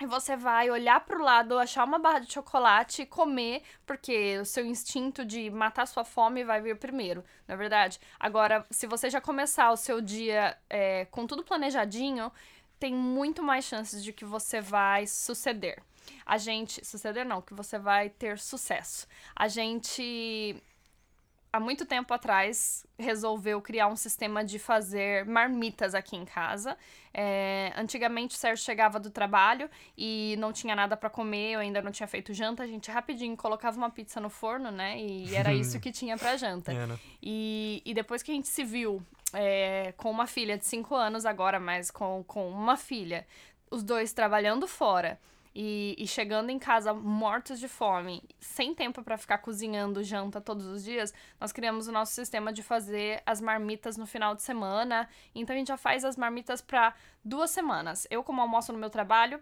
E 0.02 0.08
você 0.08 0.36
vai 0.36 0.72
olhar 0.72 1.00
pro 1.02 1.24
lado, 1.24 1.60
achar 1.60 1.84
uma 1.84 2.00
barra 2.00 2.20
de 2.20 2.34
chocolate 2.34 3.04
e 3.04 3.06
comer, 3.06 3.62
porque 3.86 4.40
o 4.40 4.46
seu 4.46 4.66
instinto 4.66 5.24
de 5.24 5.52
matar 5.52 5.86
sua 5.86 6.04
fome 6.04 6.44
vai 6.44 6.60
vir 6.60 6.76
primeiro, 6.78 7.24
não 7.48 7.54
é 7.54 7.58
verdade? 7.58 8.00
Agora, 8.20 8.66
se 8.72 8.88
você 8.88 9.12
já 9.12 9.22
começar 9.22 9.72
o 9.72 9.78
seu 9.78 10.02
dia 10.02 10.58
é, 10.68 11.06
com 11.06 11.28
tudo 11.28 11.44
planejadinho, 11.44 12.32
tem 12.80 12.94
muito 12.94 13.44
mais 13.44 13.66
chances 13.66 14.04
de 14.04 14.12
que 14.12 14.26
você 14.26 14.60
vai 14.60 15.06
suceder. 15.06 15.82
A 16.26 16.38
gente. 16.38 16.86
Suceder 16.86 17.26
não, 17.26 17.42
que 17.42 17.54
você 17.54 17.78
vai 17.78 18.10
ter 18.10 18.40
sucesso. 18.40 19.08
A 19.36 19.48
gente. 19.48 20.56
Há 21.52 21.60
muito 21.60 21.86
tempo 21.86 22.12
atrás 22.12 22.84
resolveu 22.98 23.62
criar 23.62 23.88
um 23.88 23.96
sistema 23.96 24.44
de 24.44 24.58
fazer 24.58 25.24
marmitas 25.24 25.94
aqui 25.94 26.16
em 26.16 26.26
casa. 26.26 26.76
É, 27.14 27.72
antigamente 27.78 28.36
o 28.36 28.40
Sérgio 28.40 28.66
chegava 28.66 29.00
do 29.00 29.12
trabalho 29.12 29.70
e 29.96 30.36
não 30.40 30.52
tinha 30.52 30.76
nada 30.76 30.98
para 30.98 31.12
comer, 31.12 31.52
eu 31.52 31.60
ainda 31.60 31.80
não 31.80 31.92
tinha 31.92 32.08
feito 32.08 32.34
janta, 32.34 32.64
a 32.64 32.66
gente 32.66 32.90
rapidinho 32.90 33.38
colocava 33.38 33.78
uma 33.78 33.92
pizza 33.92 34.20
no 34.20 34.32
forno, 34.32 34.72
né? 34.72 35.00
E 35.00 35.36
era 35.36 35.54
isso 35.54 35.80
que 35.80 35.92
tinha 35.92 36.18
pra 36.18 36.36
janta. 36.38 36.74
É, 36.74 36.88
né? 36.88 37.00
E, 37.22 37.84
e 37.86 37.94
depois 37.94 38.24
que 38.24 38.32
a 38.32 38.34
gente 38.34 38.48
se 38.48 38.64
viu 38.64 39.00
é, 39.32 39.94
com 39.96 40.10
uma 40.10 40.26
filha 40.26 40.58
de 40.58 40.66
5 40.66 40.96
anos 40.96 41.24
agora, 41.24 41.60
mas 41.60 41.92
com, 41.92 42.24
com 42.26 42.50
uma 42.50 42.78
filha, 42.78 43.28
os 43.70 43.84
dois 43.84 44.12
trabalhando 44.12 44.68
fora 44.68 45.20
e, 45.56 45.96
e 45.98 46.08
chegando 46.08 46.50
em 46.50 46.58
casa 46.58 46.94
mortos 46.94 47.60
de 47.60 47.68
fome, 47.68 48.24
sem 48.40 48.74
tempo 48.74 49.04
para 49.04 49.18
ficar 49.18 49.38
cozinhando 49.38 50.04
janta 50.04 50.42
todos 50.42 50.66
os 50.66 50.84
dias, 50.84 51.14
nós 51.40 51.52
criamos 51.52 51.88
o 51.88 51.92
nosso 51.92 52.14
sistema 52.14 52.52
de 52.52 52.64
fazer 52.64 53.22
as 53.26 53.40
marmitas 53.40 53.98
no 53.98 54.06
final 54.06 54.36
de 54.36 54.42
semana. 54.42 55.08
Então 55.36 55.56
a 55.56 55.60
gente 55.60 55.68
já 55.68 55.78
faz 55.78 56.04
as 56.04 56.18
marmitas 56.18 56.62
para 56.62 56.94
duas 57.24 57.52
semanas. 57.52 58.08
Eu, 58.10 58.24
como 58.24 58.42
almoço 58.42 58.74
no 58.74 58.80
meu 58.80 58.90
trabalho, 58.90 59.40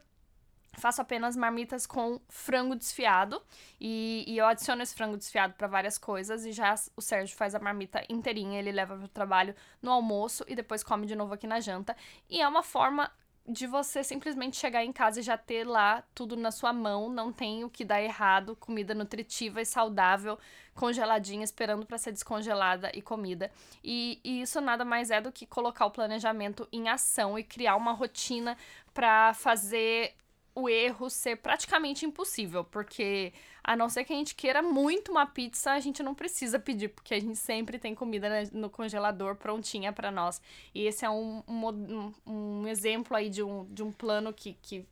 faço 0.73 1.01
apenas 1.01 1.35
marmitas 1.35 1.85
com 1.85 2.19
frango 2.29 2.75
desfiado 2.75 3.41
e, 3.79 4.23
e 4.27 4.37
eu 4.37 4.45
adiciono 4.45 4.81
esse 4.81 4.95
frango 4.95 5.17
desfiado 5.17 5.53
para 5.53 5.67
várias 5.67 5.97
coisas 5.97 6.45
e 6.45 6.51
já 6.51 6.73
o 6.95 7.01
Sérgio 7.01 7.35
faz 7.35 7.53
a 7.53 7.59
marmita 7.59 8.03
inteirinha, 8.09 8.59
ele 8.59 8.71
leva 8.71 8.95
pro 8.95 9.07
trabalho 9.07 9.53
no 9.81 9.91
almoço 9.91 10.45
e 10.47 10.55
depois 10.55 10.83
come 10.83 11.05
de 11.05 11.15
novo 11.15 11.33
aqui 11.33 11.45
na 11.45 11.59
janta. 11.59 11.95
E 12.29 12.41
é 12.41 12.47
uma 12.47 12.63
forma 12.63 13.11
de 13.47 13.65
você 13.65 14.03
simplesmente 14.03 14.55
chegar 14.55 14.83
em 14.83 14.91
casa 14.91 15.19
e 15.19 15.23
já 15.23 15.37
ter 15.37 15.65
lá 15.65 16.03
tudo 16.13 16.37
na 16.37 16.51
sua 16.51 16.71
mão, 16.71 17.09
não 17.09 17.31
tem 17.31 17.63
o 17.63 17.69
que 17.69 17.83
dar 17.83 18.01
errado, 18.01 18.55
comida 18.55 18.93
nutritiva 18.93 19.61
e 19.61 19.65
saudável, 19.65 20.37
congeladinha, 20.75 21.43
esperando 21.43 21.85
para 21.85 21.97
ser 21.97 22.11
descongelada 22.11 22.91
e 22.93 23.01
comida. 23.01 23.51
E, 23.83 24.19
e 24.23 24.41
isso 24.41 24.61
nada 24.61 24.85
mais 24.85 25.09
é 25.09 25.19
do 25.19 25.31
que 25.31 25.45
colocar 25.45 25.85
o 25.85 25.91
planejamento 25.91 26.67
em 26.71 26.87
ação 26.87 27.37
e 27.37 27.43
criar 27.43 27.75
uma 27.75 27.93
rotina 27.93 28.55
para 28.93 29.33
fazer 29.33 30.15
o 30.53 30.69
erro 30.69 31.09
ser 31.09 31.37
praticamente 31.37 32.05
impossível, 32.05 32.63
porque 32.63 33.33
a 33.63 33.75
não 33.75 33.89
ser 33.89 34.03
que 34.03 34.13
a 34.13 34.15
gente 34.15 34.33
queira 34.33 34.61
muito 34.61 35.11
uma 35.11 35.25
pizza, 35.25 35.71
a 35.71 35.79
gente 35.79 36.01
não 36.01 36.15
precisa 36.15 36.59
pedir, 36.59 36.89
porque 36.89 37.13
a 37.13 37.19
gente 37.19 37.37
sempre 37.37 37.77
tem 37.77 37.93
comida 37.93 38.27
no 38.51 38.69
congelador 38.69 39.35
prontinha 39.35 39.93
para 39.93 40.11
nós. 40.11 40.41
E 40.73 40.85
esse 40.85 41.05
é 41.05 41.09
um, 41.09 41.43
um, 41.47 42.13
um, 42.25 42.67
exemplo 42.67 43.15
aí 43.15 43.29
de 43.29 43.43
um, 43.43 43.65
de 43.71 43.83
um 43.83 43.91
plano 43.91 44.33
que, 44.33 44.57
que 44.61 44.85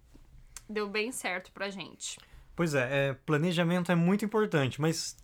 deu 0.70 0.88
bem 0.88 1.12
certo 1.12 1.52
pra 1.52 1.70
gente. 1.70 2.20
Pois 2.56 2.76
é, 2.76 3.10
é, 3.10 3.14
planejamento 3.14 3.92
é 3.92 3.96
muito 3.96 4.24
importante, 4.24 4.80
mas 4.80 5.18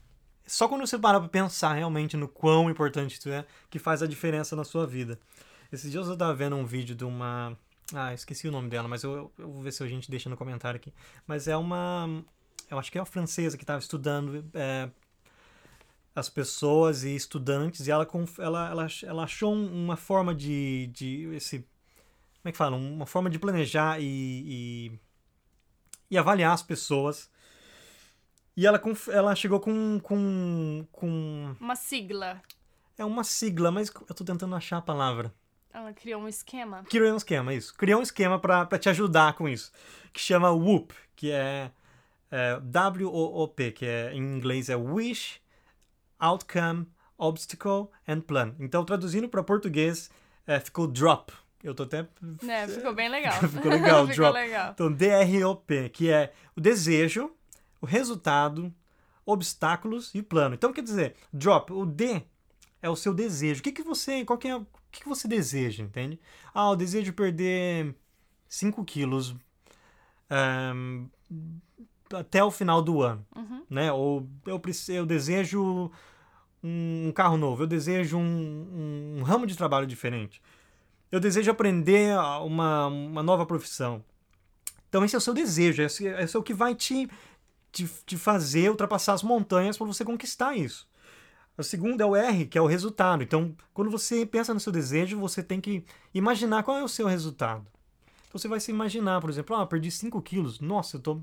só 0.47 0.67
quando 0.67 0.87
você 0.87 0.97
parar 0.97 1.19
pra 1.19 1.29
pensar 1.29 1.73
realmente 1.73 2.17
no 2.17 2.27
quão 2.27 2.69
importante 2.69 3.19
isso 3.19 3.29
é, 3.29 3.45
que 3.69 3.77
faz 3.77 4.01
a 4.01 4.07
diferença 4.07 4.55
na 4.55 4.63
sua 4.63 4.87
vida. 4.87 5.19
Esses 5.71 5.91
dias 5.91 6.07
eu 6.07 6.17
tava 6.17 6.33
vendo 6.33 6.55
um 6.55 6.65
vídeo 6.65 6.95
de 6.95 7.03
uma 7.03 7.57
ah, 7.93 8.13
esqueci 8.13 8.47
o 8.47 8.51
nome 8.51 8.69
dela, 8.69 8.87
mas 8.87 9.03
eu, 9.03 9.31
eu 9.37 9.51
vou 9.51 9.61
ver 9.61 9.71
se 9.71 9.83
a 9.83 9.87
gente 9.87 10.09
deixa 10.09 10.29
no 10.29 10.37
comentário 10.37 10.77
aqui. 10.77 10.91
Mas 11.27 11.47
é 11.47 11.55
uma 11.55 12.23
eu 12.69 12.79
acho 12.79 12.91
que 12.91 12.97
é 12.97 13.01
uma 13.01 13.05
francesa 13.05 13.57
que 13.57 13.63
estava 13.63 13.79
estudando 13.79 14.45
é, 14.53 14.89
as 16.15 16.29
pessoas 16.29 17.03
e 17.03 17.15
estudantes 17.15 17.87
e 17.87 17.91
ela, 17.91 18.07
ela, 18.39 18.69
ela, 18.69 18.87
ela 19.03 19.23
achou 19.23 19.53
uma 19.53 19.97
forma 19.97 20.33
de, 20.33 20.87
de 20.87 21.29
esse 21.35 21.59
como 21.59 22.49
é 22.49 22.51
que 22.51 22.57
fala? 22.57 22.75
Uma 22.77 23.07
forma 23.07 23.27
de 23.27 23.39
planejar 23.39 23.99
e, 23.99 24.05
e, 24.05 24.99
e 26.11 26.17
avaliar 26.17 26.53
as 26.53 26.61
pessoas. 26.61 27.27
E 28.55 28.67
ela, 28.67 28.79
ela 29.11 29.35
chegou 29.35 29.59
com, 29.59 29.99
com, 30.03 30.85
com 30.91 31.55
uma 31.59 31.75
sigla. 31.75 32.39
É 32.97 33.03
uma 33.03 33.23
sigla 33.23 33.71
mas 33.71 33.91
eu 34.07 34.13
tô 34.13 34.23
tentando 34.23 34.55
achar 34.55 34.77
a 34.77 34.81
palavra. 34.81 35.33
Ela 35.73 35.91
criou 35.91 36.21
um 36.21 36.27
esquema? 36.27 36.83
Criou 36.83 37.13
um 37.13 37.17
esquema 37.17 37.51
isso. 37.51 37.73
Criou 37.75 37.99
um 37.99 38.03
esquema 38.03 38.39
para 38.39 38.77
te 38.77 38.89
ajudar 38.89 39.33
com 39.33 39.49
isso 39.49 39.71
que 40.13 40.21
chama 40.21 40.51
WOOP 40.51 40.93
que 41.15 41.31
é, 41.31 41.71
é 42.31 42.59
W-O-O-P 42.59 43.71
que 43.71 43.85
é 43.85 44.13
em 44.13 44.21
inglês 44.37 44.69
é 44.69 44.75
Wish 44.75 45.39
outcome, 46.19 46.87
obstacle 47.17 47.87
and 48.07 48.21
plan. 48.21 48.55
Então, 48.59 48.83
traduzindo 48.83 49.27
para 49.29 49.43
português, 49.43 50.09
é, 50.45 50.59
ficou 50.59 50.87
drop. 50.87 51.33
Eu 51.63 51.73
tô 51.73 51.83
até. 51.83 52.07
É, 52.47 52.67
ficou 52.67 52.93
bem 52.93 53.09
legal. 53.09 53.33
ficou 53.49 53.71
legal, 53.71 54.01
ficou 54.07 54.15
drop. 54.15 54.33
Legal. 54.33 54.71
Então, 54.71 54.91
D-R-O-P, 54.91 55.89
que 55.89 56.11
é 56.11 56.31
o 56.55 56.61
desejo, 56.61 57.31
o 57.81 57.85
resultado, 57.85 58.73
obstáculos 59.25 60.13
e 60.13 60.21
plano. 60.21 60.55
Então, 60.55 60.71
quer 60.71 60.83
dizer, 60.83 61.15
drop, 61.33 61.73
o 61.73 61.85
D 61.85 62.21
é 62.81 62.89
o 62.89 62.95
seu 62.95 63.13
desejo. 63.13 63.61
O 63.61 63.63
que, 63.63 63.71
que 63.71 63.83
você. 63.83 64.23
Qual 64.23 64.37
que 64.37 64.47
é. 64.47 64.55
O 64.55 64.67
que, 64.91 65.01
que 65.01 65.09
você 65.09 65.27
deseja, 65.27 65.83
entende? 65.83 66.19
Ah, 66.53 66.69
eu 66.69 66.75
desejo 66.75 67.11
perder 67.11 67.93
5 68.47 68.85
quilos 68.85 69.35
um, 70.31 71.09
até 72.13 72.43
o 72.43 72.51
final 72.51 72.81
do 72.81 73.01
ano, 73.01 73.25
uhum. 73.35 73.63
né? 73.69 73.91
Ou 73.91 74.27
eu, 74.45 74.61
eu 74.89 75.05
desejo 75.05 75.91
um 76.63 77.11
carro 77.13 77.37
novo, 77.37 77.63
eu 77.63 77.67
desejo 77.67 78.17
um, 78.17 79.17
um, 79.19 79.23
ramo 79.23 79.45
de 79.45 79.55
trabalho 79.55 79.85
diferente, 79.85 80.41
eu 81.11 81.19
desejo 81.19 81.51
aprender 81.51 82.17
uma, 82.43 82.87
uma 82.87 83.23
nova 83.23 83.45
profissão. 83.45 84.03
Então 84.89 85.03
esse 85.03 85.15
é 85.15 85.17
o 85.17 85.21
seu 85.21 85.33
desejo, 85.33 85.81
esse, 85.81 86.05
esse 86.05 86.35
é 86.35 86.39
o 86.39 86.43
que 86.43 86.53
vai 86.53 86.73
te, 86.73 87.09
te, 87.71 87.87
te 88.05 88.17
fazer 88.17 88.69
ultrapassar 88.69 89.13
as 89.13 89.23
montanhas 89.23 89.77
para 89.77 89.85
você 89.85 90.03
conquistar 90.03 90.55
isso. 90.55 90.87
O 91.57 91.63
segundo 91.63 92.01
é 92.01 92.05
o 92.05 92.15
R, 92.15 92.45
que 92.45 92.57
é 92.57 92.61
o 92.61 92.65
resultado. 92.65 93.23
Então, 93.23 93.55
quando 93.73 93.89
você 93.89 94.25
pensa 94.25 94.53
no 94.53 94.59
seu 94.59 94.73
desejo, 94.73 95.17
você 95.17 95.41
tem 95.41 95.61
que 95.61 95.85
imaginar 96.13 96.63
qual 96.63 96.77
é 96.77 96.83
o 96.83 96.87
seu 96.87 97.07
resultado. 97.07 97.65
Então, 98.27 98.37
você 98.37 98.49
vai 98.49 98.59
se 98.59 98.71
imaginar, 98.71 99.21
por 99.21 99.29
exemplo, 99.29 99.55
ah, 99.55 99.65
perdi 99.65 99.89
5 99.89 100.21
quilos. 100.21 100.59
Nossa, 100.59 100.97
eu 100.97 101.01
tô 101.01 101.21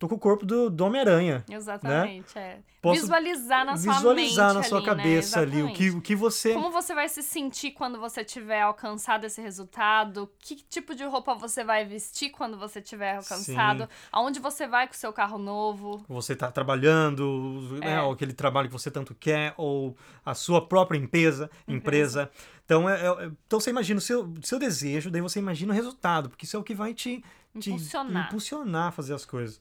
tô 0.00 0.08
com 0.08 0.14
o 0.14 0.18
corpo 0.18 0.46
do, 0.46 0.70
do 0.70 0.84
Homem-Aranha. 0.86 1.44
Né? 1.46 1.56
Exatamente, 1.56 2.34
né? 2.34 2.42
é. 2.42 2.58
Posso 2.80 3.02
visualizar 3.02 3.66
na 3.66 3.76
sua 3.76 3.92
visualizar 3.92 4.54
na 4.54 4.62
sua 4.62 4.78
ali, 4.78 4.86
cabeça 4.86 5.36
né? 5.36 5.42
ali 5.42 5.62
o 5.62 5.72
que, 5.74 5.90
o 5.90 6.00
que 6.00 6.16
você. 6.16 6.54
Como 6.54 6.70
você 6.70 6.94
vai 6.94 7.06
se 7.06 7.22
sentir 7.22 7.72
quando 7.72 8.00
você 8.00 8.24
tiver 8.24 8.62
alcançado 8.62 9.26
esse 9.26 9.42
resultado? 9.42 10.32
Que 10.38 10.56
tipo 10.56 10.94
de 10.94 11.04
roupa 11.04 11.34
você 11.34 11.62
vai 11.62 11.84
vestir 11.84 12.30
quando 12.30 12.56
você 12.56 12.80
tiver 12.80 13.16
alcançado? 13.16 13.82
Sim. 13.82 13.88
Aonde 14.10 14.40
você 14.40 14.66
vai 14.66 14.86
com 14.86 14.94
o 14.94 14.96
seu 14.96 15.12
carro 15.12 15.36
novo? 15.36 16.02
Você 16.08 16.34
tá 16.34 16.50
trabalhando, 16.50 17.60
né, 17.72 17.78
é. 17.82 17.96
né? 17.96 18.02
Ou 18.02 18.12
aquele 18.12 18.32
trabalho 18.32 18.68
que 18.68 18.72
você 18.72 18.90
tanto 18.90 19.14
quer, 19.14 19.52
ou 19.58 19.94
a 20.24 20.34
sua 20.34 20.66
própria 20.66 20.96
empresa. 20.96 21.50
empresa. 21.68 22.22
empresa. 22.22 22.30
Então, 22.64 22.88
é, 22.88 23.04
é, 23.04 23.30
então 23.46 23.60
você 23.60 23.68
imagina 23.68 23.98
o 23.98 24.00
seu, 24.00 24.32
seu 24.42 24.58
desejo, 24.58 25.10
daí 25.10 25.20
você 25.20 25.38
imagina 25.38 25.72
o 25.72 25.76
resultado, 25.76 26.30
porque 26.30 26.46
isso 26.46 26.56
é 26.56 26.58
o 26.58 26.62
que 26.62 26.72
vai 26.72 26.94
te, 26.94 27.22
te 27.58 27.70
impulsionar. 27.72 28.26
impulsionar 28.28 28.88
a 28.88 28.92
fazer 28.92 29.12
as 29.12 29.26
coisas. 29.26 29.60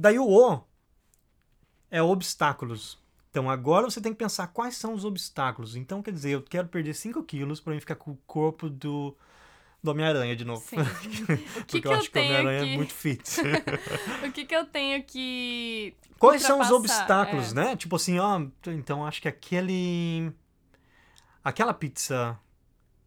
Daí 0.00 0.18
o 0.18 0.26
O 0.26 0.64
é 1.90 2.02
obstáculos. 2.02 2.98
Então 3.30 3.50
agora 3.50 3.84
você 3.88 4.00
tem 4.00 4.12
que 4.12 4.18
pensar 4.18 4.46
quais 4.46 4.74
são 4.74 4.94
os 4.94 5.04
obstáculos. 5.04 5.76
Então, 5.76 6.02
quer 6.02 6.10
dizer, 6.10 6.30
eu 6.30 6.42
quero 6.42 6.68
perder 6.68 6.94
5 6.94 7.22
quilos 7.24 7.60
para 7.60 7.74
mim 7.74 7.80
ficar 7.80 7.96
com 7.96 8.12
o 8.12 8.18
corpo 8.26 8.70
do, 8.70 9.14
do 9.82 9.90
Homem-Aranha 9.90 10.34
de 10.34 10.44
novo. 10.44 10.62
Sim. 10.66 10.76
O 10.80 11.64
que 11.66 11.80
Porque 11.80 11.80
que 11.82 11.86
eu, 11.86 11.92
eu 11.92 11.98
acho 11.98 12.10
que 12.10 12.18
o 12.18 12.22
Homem-Aranha 12.22 12.64
que... 12.64 12.72
é 12.72 12.76
muito 12.76 12.94
fit. 12.94 13.22
o 14.26 14.32
que, 14.32 14.46
que 14.46 14.56
eu 14.56 14.64
tenho 14.64 15.04
que. 15.04 15.94
Quais 16.18 16.40
são 16.42 16.60
os 16.60 16.70
obstáculos, 16.70 17.52
é. 17.52 17.54
né? 17.54 17.76
Tipo 17.76 17.96
assim, 17.96 18.18
ó, 18.18 18.40
então 18.68 19.04
acho 19.04 19.20
que 19.20 19.28
aquele. 19.28 20.32
Aquela 21.44 21.74
pizza 21.74 22.38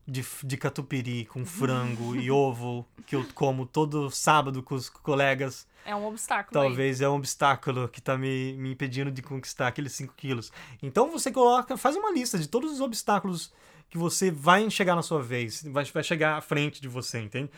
de, 0.07 0.25
de 0.43 0.57
catupiry 0.57 1.25
com 1.25 1.45
frango 1.45 2.15
e 2.15 2.29
ovo 2.29 2.85
que 3.05 3.15
eu 3.15 3.25
como 3.33 3.65
todo 3.65 4.11
sábado 4.11 4.61
com 4.61 4.75
os 4.75 4.89
colegas. 4.89 5.67
É 5.85 5.95
um 5.95 6.05
obstáculo. 6.05 6.53
Talvez 6.53 7.01
aí. 7.01 7.05
é 7.05 7.09
um 7.09 7.15
obstáculo 7.15 7.87
que 7.87 7.99
está 7.99 8.17
me, 8.17 8.53
me 8.53 8.71
impedindo 8.71 9.11
de 9.11 9.21
conquistar 9.21 9.67
aqueles 9.67 9.93
5 9.93 10.13
quilos. 10.15 10.51
Então 10.81 11.11
você 11.11 11.31
coloca, 11.31 11.77
faz 11.77 11.95
uma 11.95 12.11
lista 12.11 12.37
de 12.37 12.47
todos 12.47 12.71
os 12.71 12.81
obstáculos 12.81 13.51
que 13.89 13.97
você 13.97 14.31
vai 14.31 14.69
chegar 14.69 14.95
na 14.95 15.01
sua 15.01 15.21
vez, 15.21 15.63
vai, 15.63 15.85
vai 15.85 16.03
chegar 16.03 16.37
à 16.37 16.41
frente 16.41 16.81
de 16.81 16.87
você, 16.87 17.19
entende? 17.19 17.51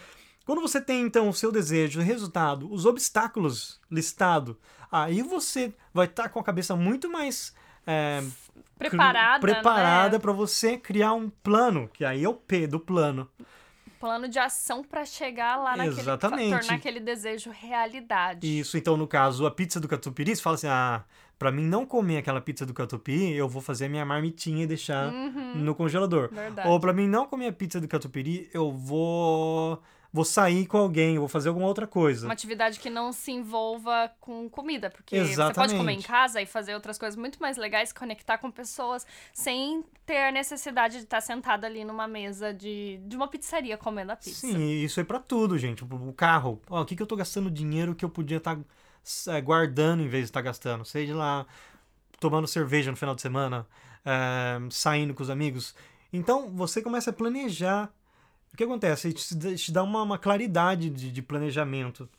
Quando 0.45 0.61
você 0.61 0.81
tem 0.81 1.01
então 1.01 1.29
o 1.29 1.33
seu 1.33 1.51
desejo, 1.51 1.99
o 1.99 2.03
resultado, 2.03 2.71
os 2.71 2.85
obstáculos 2.85 3.79
listados, 3.89 4.55
aí 4.91 5.21
você 5.21 5.73
vai 5.93 6.05
estar 6.05 6.23
tá 6.23 6.29
com 6.29 6.39
a 6.39 6.43
cabeça 6.43 6.75
muito 6.75 7.09
mais 7.09 7.53
é, 7.87 8.21
preparada, 8.77 9.39
preparada 9.39 10.17
né? 10.17 10.19
para 10.19 10.31
você 10.31 10.77
criar 10.77 11.13
um 11.13 11.29
plano, 11.29 11.89
que 11.93 12.03
aí 12.03 12.23
é 12.23 12.29
o 12.29 12.33
P 12.33 12.67
do 12.67 12.79
plano. 12.79 13.29
Plano 13.99 14.27
de 14.27 14.37
ação 14.37 14.83
para 14.83 15.05
chegar 15.05 15.55
lá 15.55 15.75
naquele 15.75 15.99
Exatamente. 15.99 16.59
tornar 16.59 16.75
aquele 16.75 16.99
desejo 16.99 17.49
realidade. 17.49 18.59
Isso, 18.59 18.77
então 18.77 18.95
no 18.97 19.07
caso, 19.07 19.45
a 19.45 19.51
pizza 19.51 19.79
do 19.79 19.87
catupiry, 19.87 20.35
você 20.35 20.41
fala 20.41 20.55
assim: 20.55 20.67
"Ah, 20.67 21.03
para 21.37 21.51
mim 21.51 21.65
não 21.65 21.85
comer 21.85 22.17
aquela 22.17 22.39
pizza 22.39 22.65
do 22.65 22.73
catupiry, 22.73 23.33
eu 23.33 23.47
vou 23.47 23.61
fazer 23.61 23.85
a 23.85 23.89
minha 23.89 24.05
marmitinha 24.05 24.63
e 24.63 24.67
deixar 24.67 25.11
uhum. 25.11 25.55
no 25.55 25.75
congelador. 25.75 26.29
Verdade. 26.31 26.67
Ou 26.67 26.79
para 26.79 26.93
mim 26.93 27.07
não 27.07 27.25
comer 27.25 27.47
a 27.47 27.53
pizza 27.53 27.79
do 27.81 27.87
catupiry, 27.87 28.49
eu 28.53 28.71
vou 28.71 29.81
vou 30.15 30.23
sair 30.23 30.65
com 30.65 30.77
alguém, 30.77 31.19
vou 31.19 31.27
fazer 31.27 31.49
alguma 31.49 31.67
outra 31.67 31.85
coisa. 31.85 32.25
Uma 32.25 32.33
atividade 32.33 32.79
que 32.79 32.89
não 32.89 33.11
se 33.11 33.33
envolva 33.33 34.09
com 34.21 34.49
comida, 34.49 34.89
porque 34.89 35.13
Exatamente. 35.13 35.55
você 35.55 35.61
pode 35.61 35.75
comer 35.75 35.91
em 35.91 36.01
casa 36.01 36.41
e 36.41 36.45
fazer 36.45 36.73
outras 36.73 36.97
coisas 36.97 37.17
muito 37.17 37.37
mais 37.41 37.57
legais, 37.57 37.91
conectar 37.91 38.37
com 38.37 38.49
pessoas 38.49 39.05
sem 39.33 39.83
ter 40.05 40.31
necessidade 40.31 40.99
de 40.99 41.03
estar 41.03 41.19
sentado 41.19 41.65
ali 41.65 41.83
numa 41.83 42.07
mesa 42.07 42.53
de, 42.53 42.97
de 43.05 43.17
uma 43.17 43.27
pizzaria 43.27 43.77
comendo 43.77 44.13
a 44.13 44.15
pizza. 44.15 44.47
Sim, 44.47 44.71
isso 44.81 45.01
é 45.01 45.03
para 45.03 45.19
tudo, 45.19 45.57
gente. 45.57 45.83
O 45.83 46.13
carro, 46.13 46.61
ó, 46.69 46.81
o 46.81 46.85
que, 46.85 46.95
que 46.95 47.01
eu 47.01 47.07
tô 47.07 47.17
gastando 47.17 47.51
dinheiro 47.51 47.93
que 47.93 48.05
eu 48.05 48.09
podia 48.09 48.37
estar 48.37 48.55
tá, 48.55 49.33
é, 49.33 49.41
guardando 49.41 50.01
em 50.01 50.07
vez 50.07 50.23
de 50.23 50.29
estar 50.29 50.39
tá 50.39 50.45
gastando? 50.45 50.85
Seja 50.85 51.13
lá 51.13 51.45
tomando 52.21 52.47
cerveja 52.47 52.89
no 52.89 52.95
final 52.95 53.13
de 53.13 53.21
semana, 53.21 53.67
é, 54.05 54.61
saindo 54.71 55.13
com 55.13 55.21
os 55.21 55.29
amigos. 55.29 55.75
Então, 56.13 56.49
você 56.55 56.81
começa 56.81 57.09
a 57.09 57.13
planejar 57.13 57.91
o 58.55 58.57
que 58.57 58.63
acontece? 58.63 59.11
Te, 59.11 59.55
te 59.57 59.71
dá 59.71 59.83
uma, 59.83 60.01
uma 60.01 60.17
claridade 60.17 60.89
de, 60.89 61.11
de 61.11 61.21
planejamento. 61.21 62.09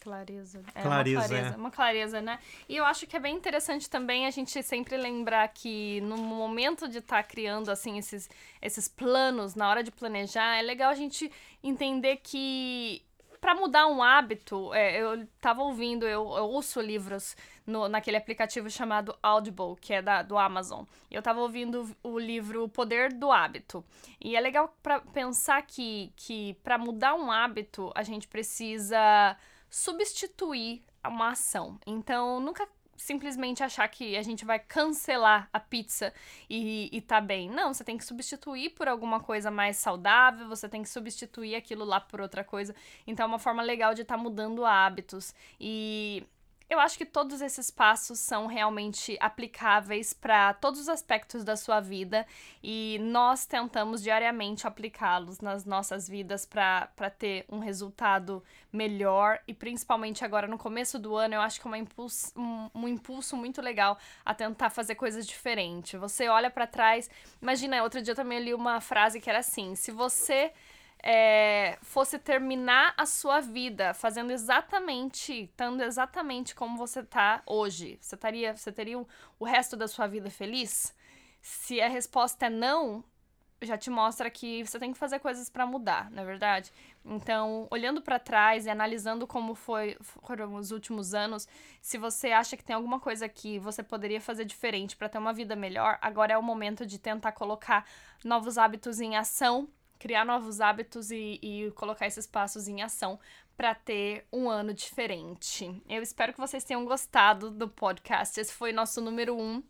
Clareza. 0.00 0.62
É 0.74 0.80
clareza, 0.80 1.20
uma 1.20 1.28
clareza, 1.28 1.54
é. 1.54 1.56
uma 1.56 1.70
clareza, 1.70 2.20
né? 2.22 2.38
E 2.66 2.74
eu 2.74 2.86
acho 2.86 3.06
que 3.06 3.14
é 3.14 3.20
bem 3.20 3.36
interessante 3.36 3.88
também 3.90 4.26
a 4.26 4.30
gente 4.30 4.62
sempre 4.62 4.96
lembrar 4.96 5.46
que 5.48 6.00
no 6.00 6.16
momento 6.16 6.88
de 6.88 6.98
estar 6.98 7.22
tá 7.22 7.22
criando 7.22 7.70
assim 7.70 7.98
esses, 7.98 8.30
esses 8.62 8.88
planos, 8.88 9.54
na 9.54 9.68
hora 9.68 9.82
de 9.82 9.90
planejar, 9.90 10.56
é 10.56 10.62
legal 10.62 10.90
a 10.90 10.94
gente 10.94 11.30
entender 11.62 12.16
que 12.16 13.04
para 13.40 13.54
mudar 13.54 13.86
um 13.86 14.02
hábito, 14.02 14.72
é, 14.74 15.00
eu 15.00 15.26
tava 15.40 15.62
ouvindo, 15.62 16.04
eu, 16.06 16.22
eu 16.36 16.44
ouço 16.44 16.80
livros 16.80 17.36
no, 17.66 17.88
naquele 17.88 18.16
aplicativo 18.16 18.68
chamado 18.68 19.16
Audible, 19.22 19.76
que 19.80 19.94
é 19.94 20.02
da, 20.02 20.22
do 20.22 20.36
Amazon. 20.36 20.84
Eu 21.10 21.22
tava 21.22 21.40
ouvindo 21.40 21.88
o 22.02 22.18
livro 22.18 22.64
O 22.64 22.68
Poder 22.68 23.12
do 23.12 23.32
Hábito. 23.32 23.84
E 24.20 24.36
é 24.36 24.40
legal 24.40 24.76
para 24.82 25.00
pensar 25.00 25.62
que, 25.62 26.12
que 26.16 26.54
para 26.62 26.76
mudar 26.76 27.14
um 27.14 27.30
hábito, 27.30 27.90
a 27.94 28.02
gente 28.02 28.28
precisa 28.28 29.36
substituir 29.70 30.82
uma 31.06 31.30
ação. 31.30 31.78
Então, 31.86 32.40
nunca 32.40 32.68
simplesmente 33.00 33.62
achar 33.62 33.88
que 33.88 34.16
a 34.16 34.22
gente 34.22 34.44
vai 34.44 34.58
cancelar 34.58 35.48
a 35.52 35.58
pizza 35.58 36.12
e, 36.48 36.88
e 36.92 37.00
tá 37.00 37.20
bem. 37.20 37.48
Não, 37.48 37.72
você 37.72 37.82
tem 37.82 37.96
que 37.96 38.04
substituir 38.04 38.70
por 38.70 38.88
alguma 38.88 39.20
coisa 39.20 39.50
mais 39.50 39.76
saudável, 39.78 40.48
você 40.48 40.68
tem 40.68 40.82
que 40.82 40.88
substituir 40.88 41.54
aquilo 41.54 41.84
lá 41.84 42.00
por 42.00 42.20
outra 42.20 42.44
coisa. 42.44 42.74
Então 43.06 43.24
é 43.24 43.26
uma 43.26 43.38
forma 43.38 43.62
legal 43.62 43.94
de 43.94 44.02
estar 44.02 44.16
tá 44.16 44.22
mudando 44.22 44.64
hábitos. 44.64 45.34
E 45.58 46.24
eu 46.70 46.78
acho 46.78 46.96
que 46.96 47.04
todos 47.04 47.40
esses 47.40 47.68
passos 47.68 48.20
são 48.20 48.46
realmente 48.46 49.16
aplicáveis 49.20 50.12
para 50.12 50.54
todos 50.54 50.78
os 50.78 50.88
aspectos 50.88 51.42
da 51.42 51.56
sua 51.56 51.80
vida 51.80 52.24
e 52.62 52.96
nós 53.02 53.44
tentamos 53.44 54.00
diariamente 54.00 54.68
aplicá-los 54.68 55.40
nas 55.40 55.64
nossas 55.64 56.08
vidas 56.08 56.46
para 56.46 57.10
ter 57.18 57.44
um 57.48 57.58
resultado 57.58 58.40
melhor 58.72 59.40
e 59.48 59.52
principalmente 59.52 60.24
agora 60.24 60.46
no 60.46 60.56
começo 60.56 60.96
do 60.96 61.16
ano 61.16 61.34
eu 61.34 61.40
acho 61.40 61.60
que 61.60 61.66
é 61.66 61.76
impulso, 61.76 62.32
um, 62.38 62.70
um 62.72 62.86
impulso 62.86 63.36
muito 63.36 63.60
legal 63.60 63.98
a 64.24 64.32
tentar 64.32 64.70
fazer 64.70 64.94
coisas 64.94 65.26
diferentes. 65.26 65.98
Você 65.98 66.28
olha 66.28 66.52
para 66.52 66.68
trás, 66.68 67.10
imagina, 67.42 67.82
outro 67.82 68.00
dia 68.00 68.14
também 68.14 68.38
eu 68.38 68.44
li 68.44 68.54
uma 68.54 68.80
frase 68.80 69.20
que 69.20 69.28
era 69.28 69.40
assim: 69.40 69.74
se 69.74 69.90
você 69.90 70.52
é, 71.02 71.78
fosse 71.82 72.18
terminar 72.18 72.94
a 72.96 73.06
sua 73.06 73.40
vida 73.40 73.94
fazendo 73.94 74.30
exatamente, 74.30 75.44
estando 75.44 75.82
exatamente 75.82 76.54
como 76.54 76.76
você 76.76 77.02
tá 77.02 77.42
hoje, 77.46 77.98
você, 78.00 78.16
taria, 78.16 78.56
você 78.56 78.70
teria 78.70 78.98
o, 78.98 79.08
o 79.38 79.44
resto 79.44 79.76
da 79.76 79.88
sua 79.88 80.06
vida 80.06 80.30
feliz? 80.30 80.94
Se 81.40 81.80
a 81.80 81.88
resposta 81.88 82.46
é 82.46 82.50
não, 82.50 83.02
já 83.62 83.76
te 83.76 83.90
mostra 83.90 84.30
que 84.30 84.64
você 84.64 84.78
tem 84.78 84.92
que 84.92 84.98
fazer 84.98 85.18
coisas 85.18 85.48
para 85.48 85.66
mudar, 85.66 86.10
não 86.10 86.22
é 86.22 86.26
verdade? 86.26 86.70
Então, 87.04 87.66
olhando 87.70 88.02
para 88.02 88.18
trás 88.18 88.66
e 88.66 88.70
analisando 88.70 89.26
como 89.26 89.54
foi, 89.54 89.96
foram 90.00 90.54
os 90.54 90.70
últimos 90.70 91.14
anos, 91.14 91.48
se 91.80 91.96
você 91.96 92.30
acha 92.30 92.56
que 92.56 92.64
tem 92.64 92.76
alguma 92.76 93.00
coisa 93.00 93.28
que 93.28 93.58
você 93.58 93.82
poderia 93.82 94.20
fazer 94.20 94.44
diferente 94.44 94.96
para 94.96 95.08
ter 95.08 95.18
uma 95.18 95.32
vida 95.32 95.56
melhor, 95.56 95.98
agora 96.00 96.34
é 96.34 96.38
o 96.38 96.42
momento 96.42 96.84
de 96.84 96.98
tentar 96.98 97.32
colocar 97.32 97.86
novos 98.24 98.58
hábitos 98.58 99.00
em 99.00 99.16
ação, 99.16 99.68
criar 100.00 100.24
novos 100.24 100.60
hábitos 100.60 101.12
e, 101.12 101.38
e 101.42 101.70
colocar 101.76 102.06
esses 102.06 102.26
passos 102.26 102.66
em 102.66 102.82
ação 102.82 103.20
para 103.56 103.74
ter 103.74 104.26
um 104.32 104.48
ano 104.48 104.72
diferente. 104.72 105.80
Eu 105.86 106.02
espero 106.02 106.32
que 106.32 106.40
vocês 106.40 106.64
tenham 106.64 106.84
gostado 106.86 107.50
do 107.50 107.68
podcast. 107.68 108.40
Esse 108.40 108.52
foi 108.52 108.72
nosso 108.72 109.00
número 109.02 109.38
um. 109.38 109.62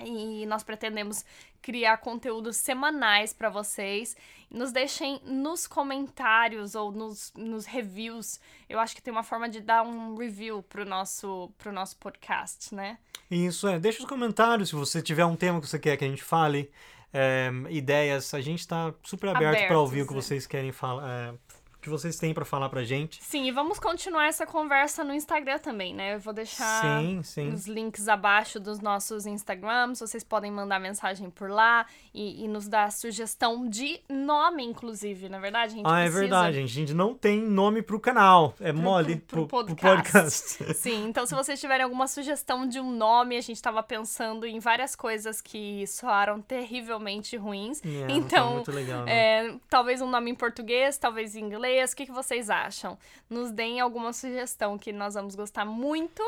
E 0.00 0.46
nós 0.46 0.62
pretendemos 0.62 1.24
criar 1.60 1.98
conteúdos 1.98 2.56
semanais 2.56 3.34
para 3.34 3.50
vocês. 3.50 4.16
Nos 4.50 4.72
deixem 4.72 5.20
nos 5.24 5.66
comentários 5.66 6.74
ou 6.74 6.90
nos, 6.90 7.32
nos 7.36 7.66
reviews. 7.66 8.40
Eu 8.68 8.80
acho 8.80 8.94
que 8.96 9.02
tem 9.02 9.12
uma 9.12 9.24
forma 9.24 9.48
de 9.48 9.60
dar 9.60 9.82
um 9.82 10.16
review 10.16 10.62
pro 10.62 10.86
nosso, 10.86 11.52
pro 11.58 11.72
nosso 11.72 11.96
podcast, 11.98 12.74
né? 12.74 12.96
Isso 13.30 13.68
é. 13.68 13.78
Deixa 13.78 13.98
os 13.98 14.08
comentários 14.08 14.70
se 14.70 14.74
você 14.74 15.02
tiver 15.02 15.26
um 15.26 15.36
tema 15.36 15.60
que 15.60 15.68
você 15.68 15.78
quer 15.78 15.98
que 15.98 16.04
a 16.04 16.08
gente 16.08 16.22
fale. 16.22 16.70
É, 17.12 17.50
ideias, 17.70 18.34
a 18.34 18.40
gente 18.40 18.60
está 18.60 18.92
super 19.02 19.30
aberto 19.30 19.66
para 19.66 19.78
ouvir 19.78 20.02
o 20.02 20.06
que 20.06 20.12
é. 20.12 20.16
vocês 20.16 20.46
querem 20.46 20.72
falar, 20.72 21.08
é, 21.08 21.34
que 21.80 21.88
vocês 21.88 22.16
têm 22.16 22.34
para 22.34 22.44
falar 22.44 22.68
pra 22.68 22.82
gente. 22.82 23.22
Sim, 23.22 23.46
e 23.46 23.52
vamos 23.52 23.78
continuar 23.78 24.26
essa 24.26 24.44
conversa 24.44 25.04
no 25.04 25.14
Instagram 25.14 25.58
também, 25.58 25.94
né? 25.94 26.16
Eu 26.16 26.20
vou 26.20 26.32
deixar 26.32 27.00
sim, 27.00 27.22
sim. 27.22 27.48
os 27.52 27.66
links 27.66 28.08
abaixo 28.08 28.58
dos 28.58 28.80
nossos 28.80 29.26
Instagrams, 29.26 30.00
vocês 30.00 30.24
podem 30.24 30.50
mandar 30.50 30.80
mensagem 30.80 31.30
por 31.30 31.48
lá 31.48 31.86
e, 32.12 32.44
e 32.44 32.48
nos 32.48 32.66
dar 32.66 32.90
sugestão 32.90 33.68
de 33.68 34.00
nome, 34.08 34.64
inclusive, 34.64 35.28
na 35.28 35.38
é 35.38 35.40
verdade? 35.40 35.74
A 35.74 35.76
gente 35.76 35.86
ah, 35.86 36.02
é 36.02 36.08
é 36.08 36.10
verdade, 36.10 36.58
a 36.58 36.66
gente 36.66 36.94
não 36.94 37.14
tem 37.14 37.40
nome 37.40 37.82
pro 37.82 38.00
canal, 38.00 38.54
é 38.60 38.72
pro, 38.72 38.82
mole 38.82 39.16
pro, 39.16 39.46
pro, 39.46 39.64
pro, 39.64 39.76
podcast. 39.76 40.58
podcast. 40.58 40.74
Sim, 40.80 41.06
então 41.06 41.26
se 41.26 41.34
vocês 41.34 41.60
tiverem 41.60 41.84
alguma 41.84 42.06
sugestão 42.06 42.66
de 42.66 42.80
um 42.80 42.90
nome, 42.90 43.36
a 43.36 43.40
gente 43.40 43.60
tava 43.62 43.82
pensando 43.82 44.46
em 44.46 44.58
várias 44.58 44.96
coisas 44.96 45.40
que 45.40 45.86
soaram 45.86 46.40
terrivelmente 46.40 47.36
ruins. 47.36 47.80
Yeah, 47.84 48.12
então, 48.12 48.54
muito 48.54 48.72
legal, 48.72 49.04
né? 49.04 49.12
é, 49.48 49.54
talvez 49.68 50.00
um 50.00 50.08
nome 50.08 50.30
em 50.30 50.34
português, 50.34 50.98
talvez 50.98 51.36
em 51.36 51.44
inglês, 51.44 51.67
o 51.92 51.96
que, 51.96 52.06
que 52.06 52.12
vocês 52.12 52.50
acham? 52.50 52.98
Nos 53.28 53.50
deem 53.50 53.80
alguma 53.80 54.12
sugestão 54.12 54.78
que 54.78 54.92
nós 54.92 55.14
vamos 55.14 55.34
gostar 55.34 55.64
muito. 55.64 56.22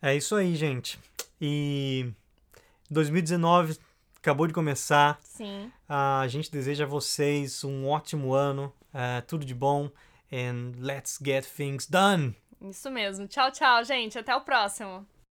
É 0.00 0.14
isso 0.14 0.34
aí, 0.34 0.54
gente. 0.54 0.98
E 1.40 2.10
2019 2.90 3.78
acabou 4.18 4.46
de 4.46 4.52
começar. 4.52 5.18
Sim. 5.22 5.70
a 5.88 6.26
gente 6.28 6.50
deseja 6.50 6.84
a 6.84 6.88
vocês 6.88 7.62
um 7.62 7.88
ótimo 7.88 8.32
ano, 8.32 8.72
uh, 8.94 9.22
tudo 9.26 9.44
de 9.44 9.54
bom. 9.54 9.90
And 10.32 10.72
let's 10.80 11.18
get 11.24 11.44
things 11.46 11.86
done. 11.86 12.34
Isso 12.60 12.90
mesmo. 12.90 13.28
Tchau, 13.28 13.50
tchau, 13.52 13.84
gente. 13.84 14.18
Até 14.18 14.34
o 14.34 14.40
próximo. 14.40 15.06